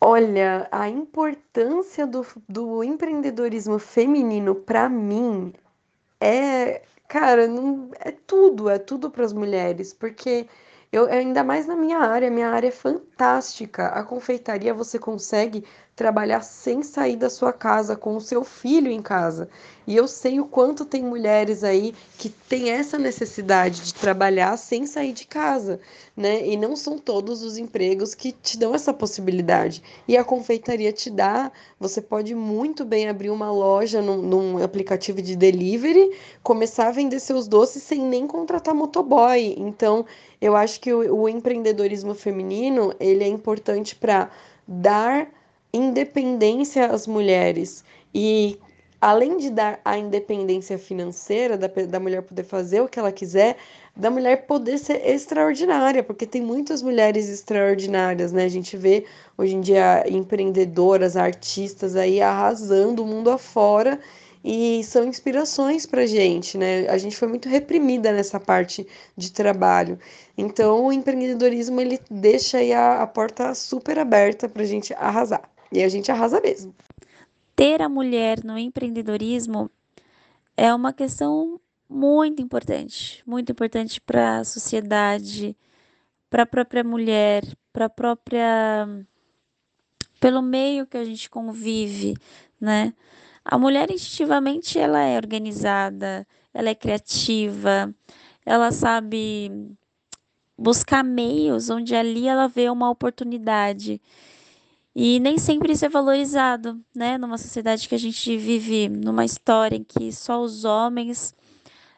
Olha, 0.01 0.67
a 0.69 0.89
importância 0.89 2.05
do, 2.05 2.25
do 2.49 2.83
empreendedorismo 2.83 3.79
feminino 3.79 4.53
para 4.53 4.89
mim 4.89 5.53
é, 6.19 6.81
cara, 7.13 7.47
não, 7.47 7.91
é 7.99 8.11
tudo, 8.11 8.69
é 8.69 8.79
tudo 8.79 9.11
para 9.11 9.23
as 9.25 9.31
mulheres, 9.33 9.93
porque 9.93 10.47
eu 10.91 11.05
ainda 11.05 11.43
mais 11.43 11.67
na 11.67 11.75
minha 11.75 11.99
área, 11.99 12.29
minha 12.31 12.49
área 12.49 12.67
é 12.69 12.71
fantástica. 12.71 13.87
A 13.89 14.03
confeitaria 14.03 14.73
você 14.73 14.97
consegue 14.99 15.63
trabalhar 15.95 16.41
sem 16.41 16.81
sair 16.81 17.15
da 17.15 17.29
sua 17.29 17.53
casa, 17.53 17.95
com 17.95 18.15
o 18.15 18.21
seu 18.21 18.43
filho 18.43 18.89
em 18.89 19.01
casa. 19.01 19.47
E 19.85 19.95
eu 19.95 20.07
sei 20.07 20.39
o 20.39 20.45
quanto 20.45 20.85
tem 20.85 21.03
mulheres 21.03 21.63
aí 21.63 21.93
que 22.17 22.29
têm 22.29 22.71
essa 22.71 22.97
necessidade 22.97 23.81
de 23.81 23.93
trabalhar 23.93 24.57
sem 24.57 24.87
sair 24.87 25.11
de 25.13 25.27
casa, 25.27 25.79
né? 26.15 26.47
E 26.47 26.57
não 26.57 26.75
são 26.75 26.97
todos 26.97 27.43
os 27.43 27.57
empregos 27.57 28.15
que 28.15 28.31
te 28.31 28.57
dão 28.57 28.73
essa 28.73 28.93
possibilidade. 28.93 29.83
E 30.07 30.17
a 30.17 30.23
confeitaria 30.23 30.91
te 30.91 31.09
dá, 31.11 31.51
você 31.79 32.01
pode 32.01 32.33
muito 32.33 32.85
bem 32.85 33.07
abrir 33.07 33.29
uma 33.29 33.51
loja 33.51 34.01
num, 34.01 34.21
num 34.21 34.63
aplicativo 34.63 35.21
de 35.21 35.35
delivery, 35.35 36.17
começar 36.41 36.87
a 36.87 36.91
vender 36.91 37.19
seus 37.19 37.47
doces 37.47 37.83
sem 37.83 38.01
nem 38.01 38.25
contratar 38.25 38.73
motoboy. 38.73 39.53
Então, 39.57 40.05
eu 40.41 40.55
acho 40.55 40.79
que 40.79 40.91
o, 40.91 41.23
o 41.23 41.29
empreendedorismo 41.29 42.15
feminino, 42.15 42.95
ele 42.99 43.23
é 43.23 43.27
importante 43.27 43.95
para 43.95 44.31
dar 44.67 45.27
independência 45.73 46.85
às 46.87 47.07
mulheres 47.07 47.83
e 48.13 48.59
além 49.01 49.37
de 49.37 49.49
dar 49.49 49.81
a 49.83 49.97
independência 49.97 50.77
financeira, 50.77 51.57
da, 51.57 51.67
da 51.67 51.99
mulher 51.99 52.21
poder 52.21 52.43
fazer 52.45 52.79
o 52.79 52.87
que 52.87 52.97
ela 52.97 53.11
quiser, 53.11 53.57
da 53.93 54.09
mulher 54.09 54.45
poder 54.47 54.77
ser 54.77 55.05
extraordinária, 55.05 56.01
porque 56.01 56.25
tem 56.25 56.41
muitas 56.41 56.81
mulheres 56.81 57.27
extraordinárias, 57.27 58.31
né? 58.31 58.45
A 58.45 58.49
gente 58.49 58.77
vê 58.77 59.05
hoje 59.37 59.55
em 59.55 59.61
dia 59.61 60.05
empreendedoras, 60.09 61.17
artistas 61.17 61.97
aí 61.97 62.21
arrasando 62.21 63.03
o 63.03 63.05
mundo 63.05 63.29
afora 63.29 63.99
e 64.43 64.81
são 64.85 65.05
inspirações 65.05 65.85
pra 65.85 66.05
gente, 66.05 66.57
né? 66.57 66.87
A 66.87 66.97
gente 66.97 67.17
foi 67.17 67.27
muito 67.27 67.49
reprimida 67.49 68.11
nessa 68.11 68.39
parte 68.39 68.87
de 69.17 69.31
trabalho. 69.33 69.99
Então, 70.37 70.85
o 70.85 70.93
empreendedorismo 70.93 71.81
ele 71.81 71.99
deixa 72.09 72.59
aí 72.59 72.71
a, 72.73 73.01
a 73.01 73.07
porta 73.07 73.53
super 73.53 73.99
aberta 73.99 74.47
pra 74.47 74.63
gente 74.63 74.93
arrasar. 74.93 75.52
E 75.73 75.83
a 75.83 75.89
gente 75.89 76.11
arrasa 76.11 76.39
mesmo 76.39 76.73
ter 77.55 77.81
a 77.81 77.89
mulher 77.89 78.43
no 78.43 78.57
empreendedorismo 78.57 79.69
é 80.57 80.73
uma 80.73 80.93
questão 80.93 81.59
muito 81.89 82.41
importante, 82.41 83.23
muito 83.25 83.51
importante 83.51 84.01
para 84.01 84.39
a 84.39 84.43
sociedade, 84.43 85.55
para 86.29 86.43
a 86.43 86.45
própria 86.45 86.83
mulher, 86.83 87.43
para 87.71 87.85
a 87.85 87.89
própria 87.89 88.87
pelo 90.19 90.41
meio 90.41 90.87
que 90.87 90.97
a 90.97 91.03
gente 91.03 91.29
convive, 91.29 92.15
né? 92.59 92.93
A 93.43 93.57
mulher 93.57 93.91
instintivamente 93.91 94.79
ela 94.79 95.01
é 95.03 95.17
organizada, 95.17 96.25
ela 96.53 96.69
é 96.69 96.75
criativa, 96.75 97.93
ela 98.45 98.71
sabe 98.71 99.51
buscar 100.57 101.03
meios 101.03 101.69
onde 101.69 101.93
ali 101.93 102.27
ela 102.27 102.47
vê 102.47 102.69
uma 102.69 102.89
oportunidade. 102.89 104.01
E 104.95 105.19
nem 105.19 105.37
sempre 105.39 105.73
isso 105.73 105.85
é 105.85 105.89
valorizado, 105.89 106.79
né? 106.95 107.17
Numa 107.17 107.37
sociedade 107.37 107.89
que 107.89 107.95
a 107.95 107.97
gente 107.99 108.37
vive, 108.37 108.89
numa 108.89 109.25
história 109.25 109.75
em 109.75 109.83
que 109.83 110.11
só 110.11 110.41
os 110.41 110.65
homens 110.65 111.35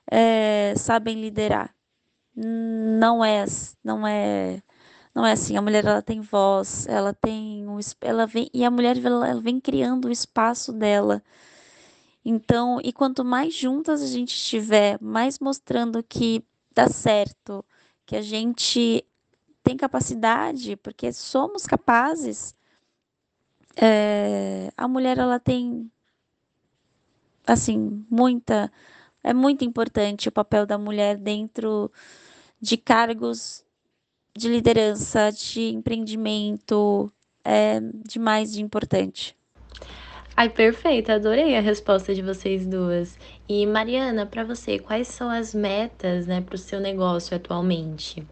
é, 0.10 0.74
sabem 0.78 1.20
liderar. 1.20 1.76
Não 2.36 3.24
é, 3.24 3.46
não 3.84 4.08
é, 4.08 4.62
não 5.14 5.26
é 5.26 5.34
assim. 5.34 5.58
A 5.58 5.62
mulher 5.62 5.86
ela 5.86 6.02
tem 6.02 6.22
voz, 6.22 6.88
ela 6.88 7.14
tem 7.14 7.68
um, 7.68 7.80
ela 8.02 8.26
vem 8.26 8.50
e 8.54 8.64
a 8.66 8.72
mulher 8.72 8.98
ela, 9.04 9.40
vem 9.42 9.60
criando 9.60 10.08
o 10.08 10.12
espaço 10.12 10.74
dela. 10.74 11.22
Então, 12.24 12.80
e 12.84 12.92
quanto 12.94 13.24
mais 13.24 13.54
juntas 13.54 14.02
a 14.02 14.08
gente 14.08 14.36
estiver, 14.36 14.98
mais 15.02 15.40
mostrando 15.40 16.04
que 16.04 16.44
dá 16.74 16.90
certo, 16.90 17.64
que 18.06 18.16
a 18.16 18.22
gente 18.22 19.06
tem 19.64 19.78
capacidade, 19.78 20.76
porque 20.78 21.14
somos 21.14 21.66
capazes 21.66 22.56
é, 23.76 24.72
a 24.76 24.88
mulher 24.88 25.18
ela 25.18 25.40
tem 25.40 25.90
assim 27.46 28.06
muita 28.10 28.72
é 29.24 29.34
muito 29.34 29.66
importante 29.66 30.30
o 30.30 30.32
papel 30.32 30.66
da 30.66 30.78
mulher 30.78 31.18
dentro 31.18 31.92
de 32.62 32.78
cargos 32.78 33.66
de 34.36 34.50
liderança, 34.50 35.32
de 35.32 35.74
empreendimento, 35.74 37.12
é 37.44 37.80
demais 38.08 38.52
de 38.52 38.62
importante. 38.62 39.36
Ai, 40.38 40.50
perfeito, 40.50 41.12
adorei 41.12 41.56
a 41.56 41.62
resposta 41.62 42.14
de 42.14 42.22
vocês 42.22 42.68
duas. 42.68 43.18
E 43.48 43.66
Mariana, 43.66 44.26
para 44.26 44.44
você, 44.44 44.78
quais 44.78 45.08
são 45.08 45.30
as 45.30 45.54
metas, 45.54 46.28
né, 46.28 46.42
para 46.42 46.56
o 46.56 46.58
seu 46.58 46.80
negócio 46.82 47.36
atualmente? 47.36 48.28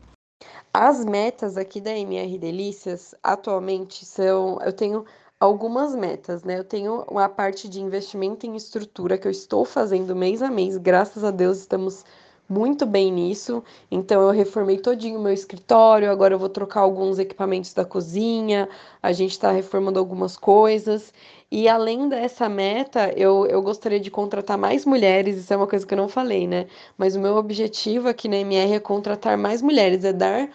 As 0.74 1.06
metas 1.06 1.56
aqui 1.56 1.80
da 1.80 1.98
MR 1.98 2.38
Delícias 2.38 3.16
atualmente 3.24 4.06
são, 4.06 4.60
eu 4.62 4.74
tenho 4.74 5.06
algumas 5.44 5.94
metas, 5.94 6.42
né? 6.44 6.58
Eu 6.58 6.64
tenho 6.64 7.04
uma 7.10 7.28
parte 7.28 7.68
de 7.68 7.82
investimento 7.82 8.46
em 8.46 8.56
estrutura 8.56 9.18
que 9.18 9.28
eu 9.28 9.32
estou 9.32 9.66
fazendo 9.66 10.16
mês 10.16 10.42
a 10.42 10.50
mês, 10.50 10.78
graças 10.78 11.22
a 11.22 11.32
Deus 11.32 11.58
estamos 11.58 12.06
muito 12.48 12.86
bem 12.86 13.12
nisso. 13.12 13.62
Então 13.92 14.22
eu 14.22 14.32
reformei 14.32 14.78
todinho 14.78 15.20
o 15.20 15.22
meu 15.22 15.34
escritório, 15.34 16.10
agora 16.10 16.34
eu 16.34 16.40
vou 16.40 16.48
trocar 16.48 16.80
alguns 16.80 17.20
equipamentos 17.20 17.74
da 17.74 17.84
cozinha, 17.84 18.70
a 19.02 19.12
gente 19.12 19.32
está 19.32 19.52
reformando 19.52 20.00
algumas 20.00 20.38
coisas. 20.38 21.14
E 21.52 21.68
além 21.68 22.08
dessa 22.08 22.48
meta, 22.48 23.12
eu, 23.14 23.46
eu 23.46 23.62
gostaria 23.62 24.00
de 24.00 24.10
contratar 24.10 24.58
mais 24.58 24.86
mulheres, 24.86 25.38
isso 25.38 25.54
é 25.54 25.58
uma 25.58 25.68
coisa 25.68 25.86
que 25.86 25.94
eu 25.94 25.98
não 25.98 26.08
falei, 26.08 26.48
né? 26.48 26.68
Mas 26.98 27.18
o 27.18 27.20
meu 27.20 27.36
objetivo 27.36 28.08
aqui 28.08 28.30
na 28.30 28.38
MR 28.38 28.76
é 28.76 28.80
contratar 28.80 29.38
mais 29.38 29.62
mulheres, 29.62 30.06
é 30.06 30.14
dar 30.14 30.50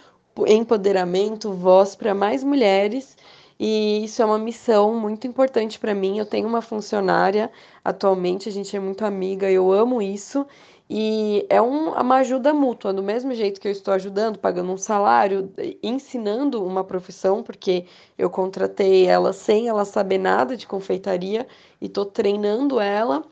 empoderamento, 0.47 1.53
voz 1.53 1.95
para 1.95 2.15
mais 2.15 2.43
mulheres 2.43 3.17
e 3.59 4.05
isso 4.05 4.23
é 4.23 4.25
uma 4.25 4.39
missão 4.39 4.95
muito 4.95 5.27
importante 5.27 5.79
para 5.79 5.95
mim. 5.95 6.19
Eu 6.19 6.27
tenho 6.27 6.47
uma 6.47 6.63
funcionária 6.63 7.51
atualmente, 7.85 8.49
a 8.49 8.53
gente 8.53 8.77
é 8.77 8.81
muito 8.81 9.05
amiga, 9.05 9.51
eu 9.51 9.73
amo 9.73 10.01
isso. 10.01 10.47
E 10.91 11.45
é 11.51 11.61
um, 11.61 11.91
uma 11.91 12.17
ajuda 12.17 12.55
mútua, 12.55 12.95
do 12.95 13.03
mesmo 13.03 13.35
jeito 13.35 13.61
que 13.61 13.69
eu 13.69 13.73
estou 13.73 13.93
ajudando, 13.93 14.39
pagando 14.39 14.73
um 14.73 14.79
salário, 14.79 15.53
ensinando 15.83 16.65
uma 16.65 16.83
profissão, 16.83 17.43
porque 17.43 17.85
eu 18.17 18.31
contratei 18.31 19.05
ela 19.07 19.35
sem 19.35 19.69
ela 19.69 19.85
saber 19.85 20.17
nada 20.19 20.57
de 20.57 20.67
confeitaria 20.67 21.47
e 21.81 21.87
estou 21.87 22.07
treinando 22.07 22.81
ela. 22.81 23.23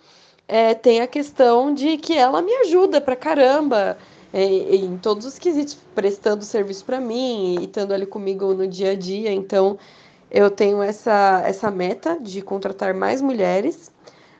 É, 0.46 0.74
tem 0.74 1.00
a 1.00 1.06
questão 1.06 1.72
de 1.72 1.96
que 1.96 2.16
ela 2.16 2.42
me 2.42 2.52
ajuda 2.56 3.00
pra 3.00 3.16
caramba 3.16 3.96
é, 4.32 4.44
em 4.44 4.98
todos 4.98 5.24
os 5.26 5.38
quesitos, 5.38 5.78
prestando 5.94 6.44
serviço 6.44 6.84
para 6.84 7.00
mim 7.00 7.56
e 7.58 7.64
estando 7.64 7.92
ali 7.94 8.06
comigo 8.06 8.52
no 8.54 8.66
dia 8.68 8.90
a 8.90 8.94
dia. 8.94 9.32
Então, 9.32 9.78
eu 10.30 10.50
tenho 10.50 10.82
essa, 10.82 11.42
essa 11.44 11.70
meta 11.70 12.18
de 12.20 12.42
contratar 12.42 12.94
mais 12.94 13.20
mulheres. 13.20 13.90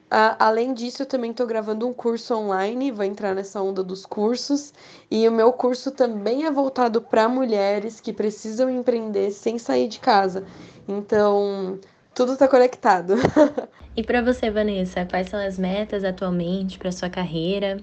Uh, 0.07 0.39
além 0.39 0.73
disso, 0.73 1.03
eu 1.03 1.07
também 1.07 1.33
estou 1.33 1.47
gravando 1.47 1.87
um 1.87 1.93
curso 1.93 2.35
online, 2.35 2.93
vou 2.93 3.05
entrar 3.05 3.35
nessa 3.35 3.61
onda 3.61 3.83
dos 3.83 4.07
cursos. 4.07 4.73
E 5.11 5.29
o 5.29 5.33
meu 5.33 5.53
curso 5.53 5.91
também 5.91 6.45
é 6.45 6.51
voltado 6.51 7.03
para 7.03 7.29
mulheres 7.29 8.01
que 8.01 8.13
precisam 8.13 8.71
empreender 8.71 9.33
sem 9.33 9.59
sair 9.59 9.89
de 9.89 9.99
casa. 9.99 10.45
Então, 10.87 11.79
tudo 12.15 12.35
está 12.35 12.47
conectado. 12.47 13.15
e 13.97 14.03
para 14.03 14.23
você, 14.23 14.51
Vanessa, 14.51 15.05
quais 15.05 15.29
são 15.29 15.41
as 15.41 15.59
metas 15.59 16.05
atualmente 16.05 16.79
para 16.79 16.93
sua 16.93 17.11
carreira? 17.11 17.79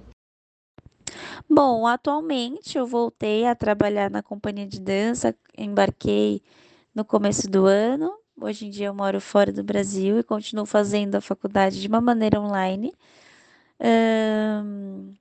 Bom, 1.50 1.86
atualmente 1.86 2.78
eu 2.78 2.88
voltei 2.88 3.46
a 3.46 3.54
trabalhar 3.54 4.10
na 4.10 4.24
companhia 4.24 4.66
de 4.66 4.80
dança, 4.80 5.36
embarquei 5.58 6.42
no 6.94 7.04
começo 7.04 7.50
do 7.50 7.66
ano. 7.66 8.14
Hoje 8.40 8.68
em 8.68 8.70
dia 8.70 8.88
eu 8.88 8.94
moro 8.94 9.20
fora 9.22 9.52
do 9.52 9.64
Brasil 9.64 10.20
e 10.20 10.24
continuo 10.24 10.66
fazendo 10.66 11.16
a 11.16 11.22
faculdade 11.22 11.82
de 11.82 11.88
uma 11.88 12.02
maneira 12.02 12.40
online. 12.40 12.94
Um, 13.80 15.14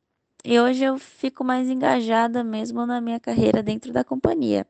e 0.45 0.59
hoje 0.61 0.85
eu 0.85 0.99
fico 0.99 1.45
mais 1.45 1.69
engajada 1.69 2.43
mesmo 2.45 2.85
na 2.87 3.01
minha 3.01 3.21
carreira 3.21 3.63
dentro 3.63 3.93
da 3.93 4.05
companhia. 4.05 4.67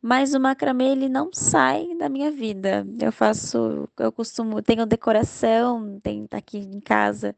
Mas 0.00 0.34
o 0.34 0.40
macramê 0.40 0.90
ele 0.90 1.08
não 1.08 1.30
sai 1.32 1.94
da 1.96 2.08
minha 2.08 2.30
vida. 2.30 2.86
Eu 3.00 3.12
faço, 3.12 3.88
eu 3.98 4.12
costumo, 4.12 4.60
tenho 4.60 4.84
decoração, 4.84 6.00
tenho 6.02 6.26
tá 6.28 6.38
aqui 6.38 6.58
em 6.58 6.80
casa 6.80 7.36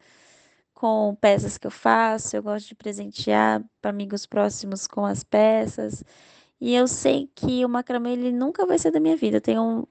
com 0.75 1.15
peças 1.21 1.59
que 1.59 1.67
eu 1.67 1.71
faço. 1.71 2.37
Eu 2.37 2.43
gosto 2.43 2.69
de 2.69 2.75
presentear 2.75 3.63
amigos 3.83 4.27
próximos 4.27 4.87
com 4.87 5.05
as 5.05 5.23
peças. 5.23 6.03
E 6.65 6.75
eu 6.75 6.89
sei 6.89 7.29
que 7.35 7.63
o 7.63 7.69
macramê 7.69 8.15
ele 8.15 8.33
nunca 8.33 8.65
vai 8.65 8.79
ser 8.79 8.91
da 8.91 8.99
minha 8.99 9.15
vida. 9.19 9.37
Eu 9.37 9.41
tenho 9.43 9.63
um, 9.63 9.85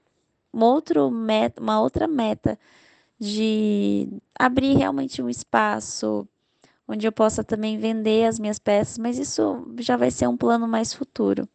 um 0.52 0.64
outro 0.64 1.08
meta, 1.08 1.62
uma 1.62 1.80
outra 1.80 2.08
meta 2.08 2.58
de 3.16 4.08
abrir 4.36 4.76
realmente 4.76 5.22
um 5.22 5.28
espaço 5.28 6.26
onde 6.88 7.06
eu 7.06 7.12
possa 7.12 7.44
também 7.44 7.78
vender 7.78 8.26
as 8.26 8.40
minhas 8.40 8.58
peças, 8.58 8.98
mas 8.98 9.18
isso 9.18 9.72
já 9.78 9.96
vai 9.96 10.10
ser 10.10 10.26
um 10.26 10.36
plano 10.36 10.66
mais 10.66 10.92
futuro. 10.92 11.48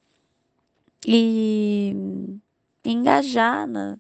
E 1.06 1.94
engajar 2.86 3.68
na, 3.68 3.98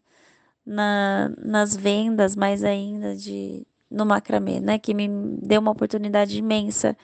na, 0.66 1.34
nas 1.38 1.76
vendas 1.76 2.34
mais 2.34 2.64
ainda 2.64 3.14
de 3.14 3.68
no 3.92 4.06
macramê, 4.06 4.62
né, 4.62 4.80
que 4.80 4.94
me 4.94 5.10
deu 5.42 5.60
uma 5.60 5.72
oportunidade 5.72 6.38
imensa 6.38 6.96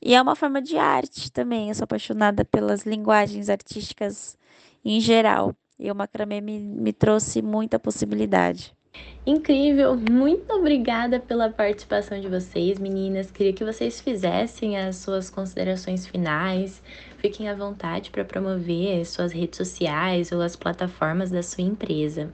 e 0.00 0.14
é 0.14 0.22
uma 0.22 0.36
forma 0.36 0.62
de 0.62 0.76
arte 0.76 1.30
também. 1.30 1.68
Eu 1.68 1.74
sou 1.74 1.84
apaixonada 1.84 2.44
pelas 2.44 2.84
linguagens 2.84 3.48
artísticas 3.48 4.36
em 4.84 5.00
geral. 5.00 5.54
E 5.78 5.90
o 5.90 5.94
macramê 5.94 6.40
me, 6.40 6.58
me 6.58 6.92
trouxe 6.92 7.40
muita 7.40 7.78
possibilidade. 7.78 8.76
Incrível! 9.24 9.96
Muito 9.96 10.52
obrigada 10.52 11.20
pela 11.20 11.50
participação 11.50 12.20
de 12.20 12.28
vocês, 12.28 12.78
meninas. 12.78 13.30
Queria 13.30 13.52
que 13.52 13.64
vocês 13.64 14.00
fizessem 14.00 14.78
as 14.78 14.96
suas 14.96 15.30
considerações 15.30 16.06
finais. 16.06 16.82
Fiquem 17.18 17.48
à 17.48 17.54
vontade 17.54 18.10
para 18.10 18.24
promover 18.24 19.04
suas 19.04 19.32
redes 19.32 19.58
sociais 19.58 20.32
ou 20.32 20.40
as 20.40 20.56
plataformas 20.56 21.30
da 21.30 21.42
sua 21.42 21.62
empresa. 21.62 22.32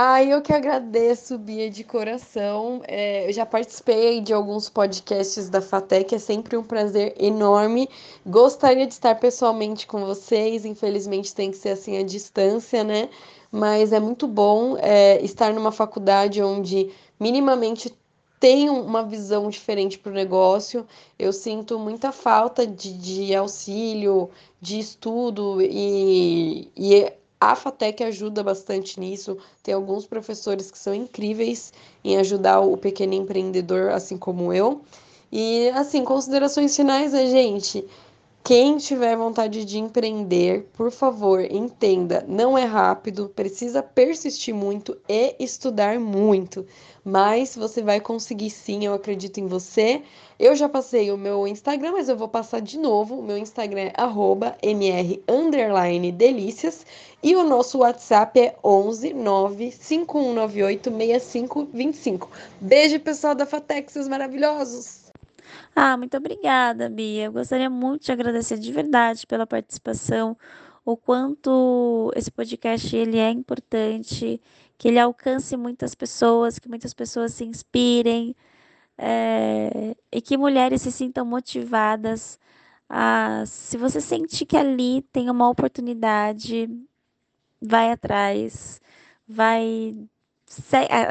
Ai, 0.00 0.32
eu 0.32 0.40
que 0.40 0.52
agradeço, 0.52 1.36
Bia, 1.36 1.68
de 1.68 1.82
coração. 1.82 2.80
É, 2.86 3.28
eu 3.28 3.32
já 3.32 3.44
participei 3.44 4.20
de 4.20 4.32
alguns 4.32 4.68
podcasts 4.68 5.48
da 5.50 5.60
FATEC, 5.60 6.14
é 6.14 6.18
sempre 6.20 6.56
um 6.56 6.62
prazer 6.62 7.16
enorme. 7.18 7.88
Gostaria 8.24 8.86
de 8.86 8.92
estar 8.92 9.16
pessoalmente 9.16 9.88
com 9.88 10.06
vocês, 10.06 10.64
infelizmente 10.64 11.34
tem 11.34 11.50
que 11.50 11.56
ser 11.56 11.70
assim 11.70 11.98
à 11.98 12.04
distância, 12.04 12.84
né? 12.84 13.08
Mas 13.50 13.92
é 13.92 13.98
muito 13.98 14.28
bom 14.28 14.76
é, 14.78 15.20
estar 15.20 15.52
numa 15.52 15.72
faculdade 15.72 16.40
onde 16.40 16.92
minimamente 17.18 17.92
tem 18.38 18.70
uma 18.70 19.02
visão 19.02 19.50
diferente 19.50 19.98
para 19.98 20.12
o 20.12 20.14
negócio. 20.14 20.86
Eu 21.18 21.32
sinto 21.32 21.76
muita 21.76 22.12
falta 22.12 22.64
de, 22.64 22.92
de 22.96 23.34
auxílio, 23.34 24.30
de 24.60 24.78
estudo 24.78 25.60
e, 25.60 26.70
e 26.76 27.12
a 27.40 27.54
FATEC 27.54 28.04
ajuda 28.04 28.42
bastante 28.42 28.98
nisso. 28.98 29.36
Tem 29.62 29.74
alguns 29.74 30.06
professores 30.06 30.70
que 30.70 30.78
são 30.78 30.94
incríveis 30.94 31.72
em 32.02 32.16
ajudar 32.16 32.60
o 32.60 32.76
pequeno 32.76 33.14
empreendedor, 33.14 33.90
assim 33.90 34.16
como 34.16 34.52
eu. 34.52 34.80
E, 35.30 35.68
assim, 35.70 36.04
considerações 36.04 36.74
finais, 36.74 37.12
né, 37.12 37.26
gente? 37.26 37.84
Quem 38.48 38.78
tiver 38.78 39.14
vontade 39.14 39.62
de 39.64 39.78
empreender, 39.78 40.70
por 40.72 40.90
favor, 40.90 41.44
entenda, 41.50 42.24
não 42.26 42.56
é 42.56 42.64
rápido, 42.64 43.28
precisa 43.28 43.82
persistir 43.82 44.54
muito 44.54 44.96
e 45.06 45.36
estudar 45.38 46.00
muito, 46.00 46.64
mas 47.04 47.54
você 47.54 47.82
vai 47.82 48.00
conseguir 48.00 48.48
sim, 48.48 48.86
eu 48.86 48.94
acredito 48.94 49.38
em 49.38 49.46
você. 49.46 50.00
Eu 50.38 50.56
já 50.56 50.66
passei 50.66 51.10
o 51.10 51.18
meu 51.18 51.46
Instagram, 51.46 51.92
mas 51.92 52.08
eu 52.08 52.16
vou 52.16 52.28
passar 52.28 52.62
de 52.62 52.78
novo. 52.78 53.18
O 53.18 53.22
meu 53.22 53.36
Instagram 53.36 53.82
é 53.82 53.92
mr_delícias 54.70 56.86
e 57.22 57.34
o 57.34 57.42
nosso 57.42 57.78
WhatsApp 57.78 58.38
é 58.38 58.56
11 58.64 59.12
95198 59.14 60.90
6525. 60.90 62.30
Beijo, 62.60 63.00
pessoal 63.00 63.34
da 63.34 63.44
Fatex, 63.44 63.92
seus 63.92 64.08
maravilhosos! 64.08 65.08
Ah, 65.74 65.96
muito 65.96 66.16
obrigada, 66.16 66.88
Bia. 66.88 67.24
Eu 67.24 67.32
gostaria 67.32 67.70
muito 67.70 68.04
de 68.04 68.12
agradecer 68.12 68.58
de 68.58 68.72
verdade 68.72 69.26
pela 69.26 69.46
participação, 69.46 70.36
o 70.84 70.96
quanto 70.96 72.12
esse 72.16 72.30
podcast 72.30 72.96
ele 72.96 73.18
é 73.18 73.30
importante, 73.30 74.40
que 74.76 74.88
ele 74.88 74.98
alcance 74.98 75.56
muitas 75.56 75.94
pessoas, 75.94 76.58
que 76.58 76.68
muitas 76.68 76.94
pessoas 76.94 77.34
se 77.34 77.44
inspirem 77.44 78.34
é, 78.96 79.96
e 80.10 80.20
que 80.20 80.36
mulheres 80.36 80.82
se 80.82 80.92
sintam 80.92 81.24
motivadas. 81.24 82.38
A, 82.88 83.44
se 83.46 83.76
você 83.76 84.00
sente 84.00 84.46
que 84.46 84.56
ali 84.56 85.02
tem 85.12 85.30
uma 85.30 85.48
oportunidade, 85.48 86.68
vai 87.60 87.92
atrás, 87.92 88.80
vai 89.26 89.96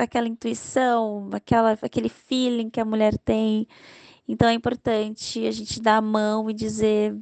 aquela 0.02 0.28
intuição, 0.28 1.30
aquela, 1.32 1.78
aquele 1.82 2.10
feeling 2.10 2.70
que 2.70 2.80
a 2.80 2.86
mulher 2.86 3.18
tem 3.20 3.68
então 4.28 4.50
é 4.50 4.54
importante 4.54 5.48
a 5.48 5.52
gente 5.52 5.82
dar 5.82 5.98
a 5.98 6.02
mão 6.02 6.50
e 6.50 6.54
dizer: 6.54 7.16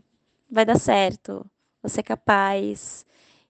vai 0.50 0.66
dar 0.66 0.80
certo, 0.80 1.46
você 1.82 2.00
é 2.00 2.04
capaz, 2.04 3.06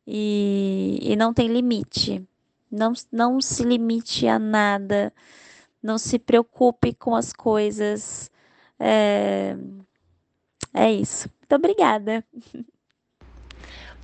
e, 0.06 1.00
e 1.02 1.16
não 1.16 1.34
tem 1.34 1.48
limite. 1.48 2.28
Não, 2.70 2.94
não 3.12 3.40
se 3.40 3.64
limite 3.64 4.28
a 4.28 4.38
nada, 4.38 5.14
não 5.82 5.98
se 5.98 6.20
preocupe 6.20 6.94
com 6.94 7.16
as 7.16 7.32
coisas. 7.32 8.30
É, 8.80 9.56
é 10.74 10.92
isso. 10.92 11.30
Muito 11.40 11.56
obrigada. 11.56 12.26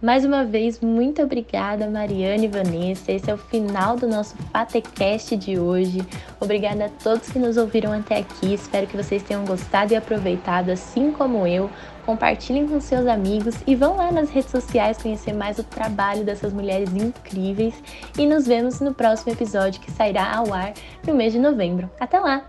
Mais 0.02 0.26
uma 0.26 0.44
vez, 0.44 0.80
muito 0.80 1.22
obrigada, 1.22 1.88
Mariana 1.88 2.46
e 2.46 2.48
Vanessa. 2.48 3.12
Esse 3.12 3.30
é 3.30 3.34
o 3.36 3.38
final 3.38 3.96
do 3.96 4.08
nosso 4.08 4.36
Fatecast 4.52 5.38
de 5.38 5.60
hoje. 5.60 6.02
Obrigada 6.40 6.86
a 6.86 6.90
todos 6.90 7.30
que 7.30 7.38
nos 7.38 7.56
ouviram 7.56 7.94
até 7.94 8.18
aqui. 8.18 8.52
Espero 8.52 8.88
que 8.88 8.98
vocês 8.98 9.22
tenham 9.22 9.46
gostado 9.46 9.94
e 9.94 9.96
aproveitado, 9.96 10.72
assim 10.72 11.12
como 11.12 11.46
eu. 11.46 11.70
Compartilhem 12.04 12.68
com 12.68 12.82
seus 12.82 13.06
amigos 13.06 13.56
e 13.68 13.76
vão 13.76 13.96
lá 13.96 14.12
nas 14.12 14.32
redes 14.32 14.50
sociais 14.50 14.98
conhecer 14.98 15.34
mais 15.34 15.60
o 15.60 15.64
trabalho 15.64 16.24
dessas 16.24 16.52
mulheres 16.52 16.90
incríveis. 16.96 17.76
E 18.18 18.26
nos 18.26 18.48
vemos 18.48 18.80
no 18.80 18.96
próximo 18.96 19.32
episódio 19.32 19.80
que 19.80 19.92
sairá 19.92 20.36
ao 20.36 20.52
ar 20.52 20.74
no 21.06 21.14
mês 21.14 21.32
de 21.32 21.38
novembro. 21.38 21.88
Até 22.00 22.20
lá! 22.20 22.44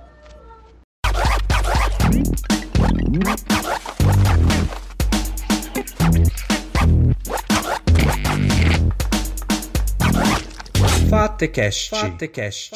Fatecast. 11.12 11.90
Fatecast. 11.90 12.72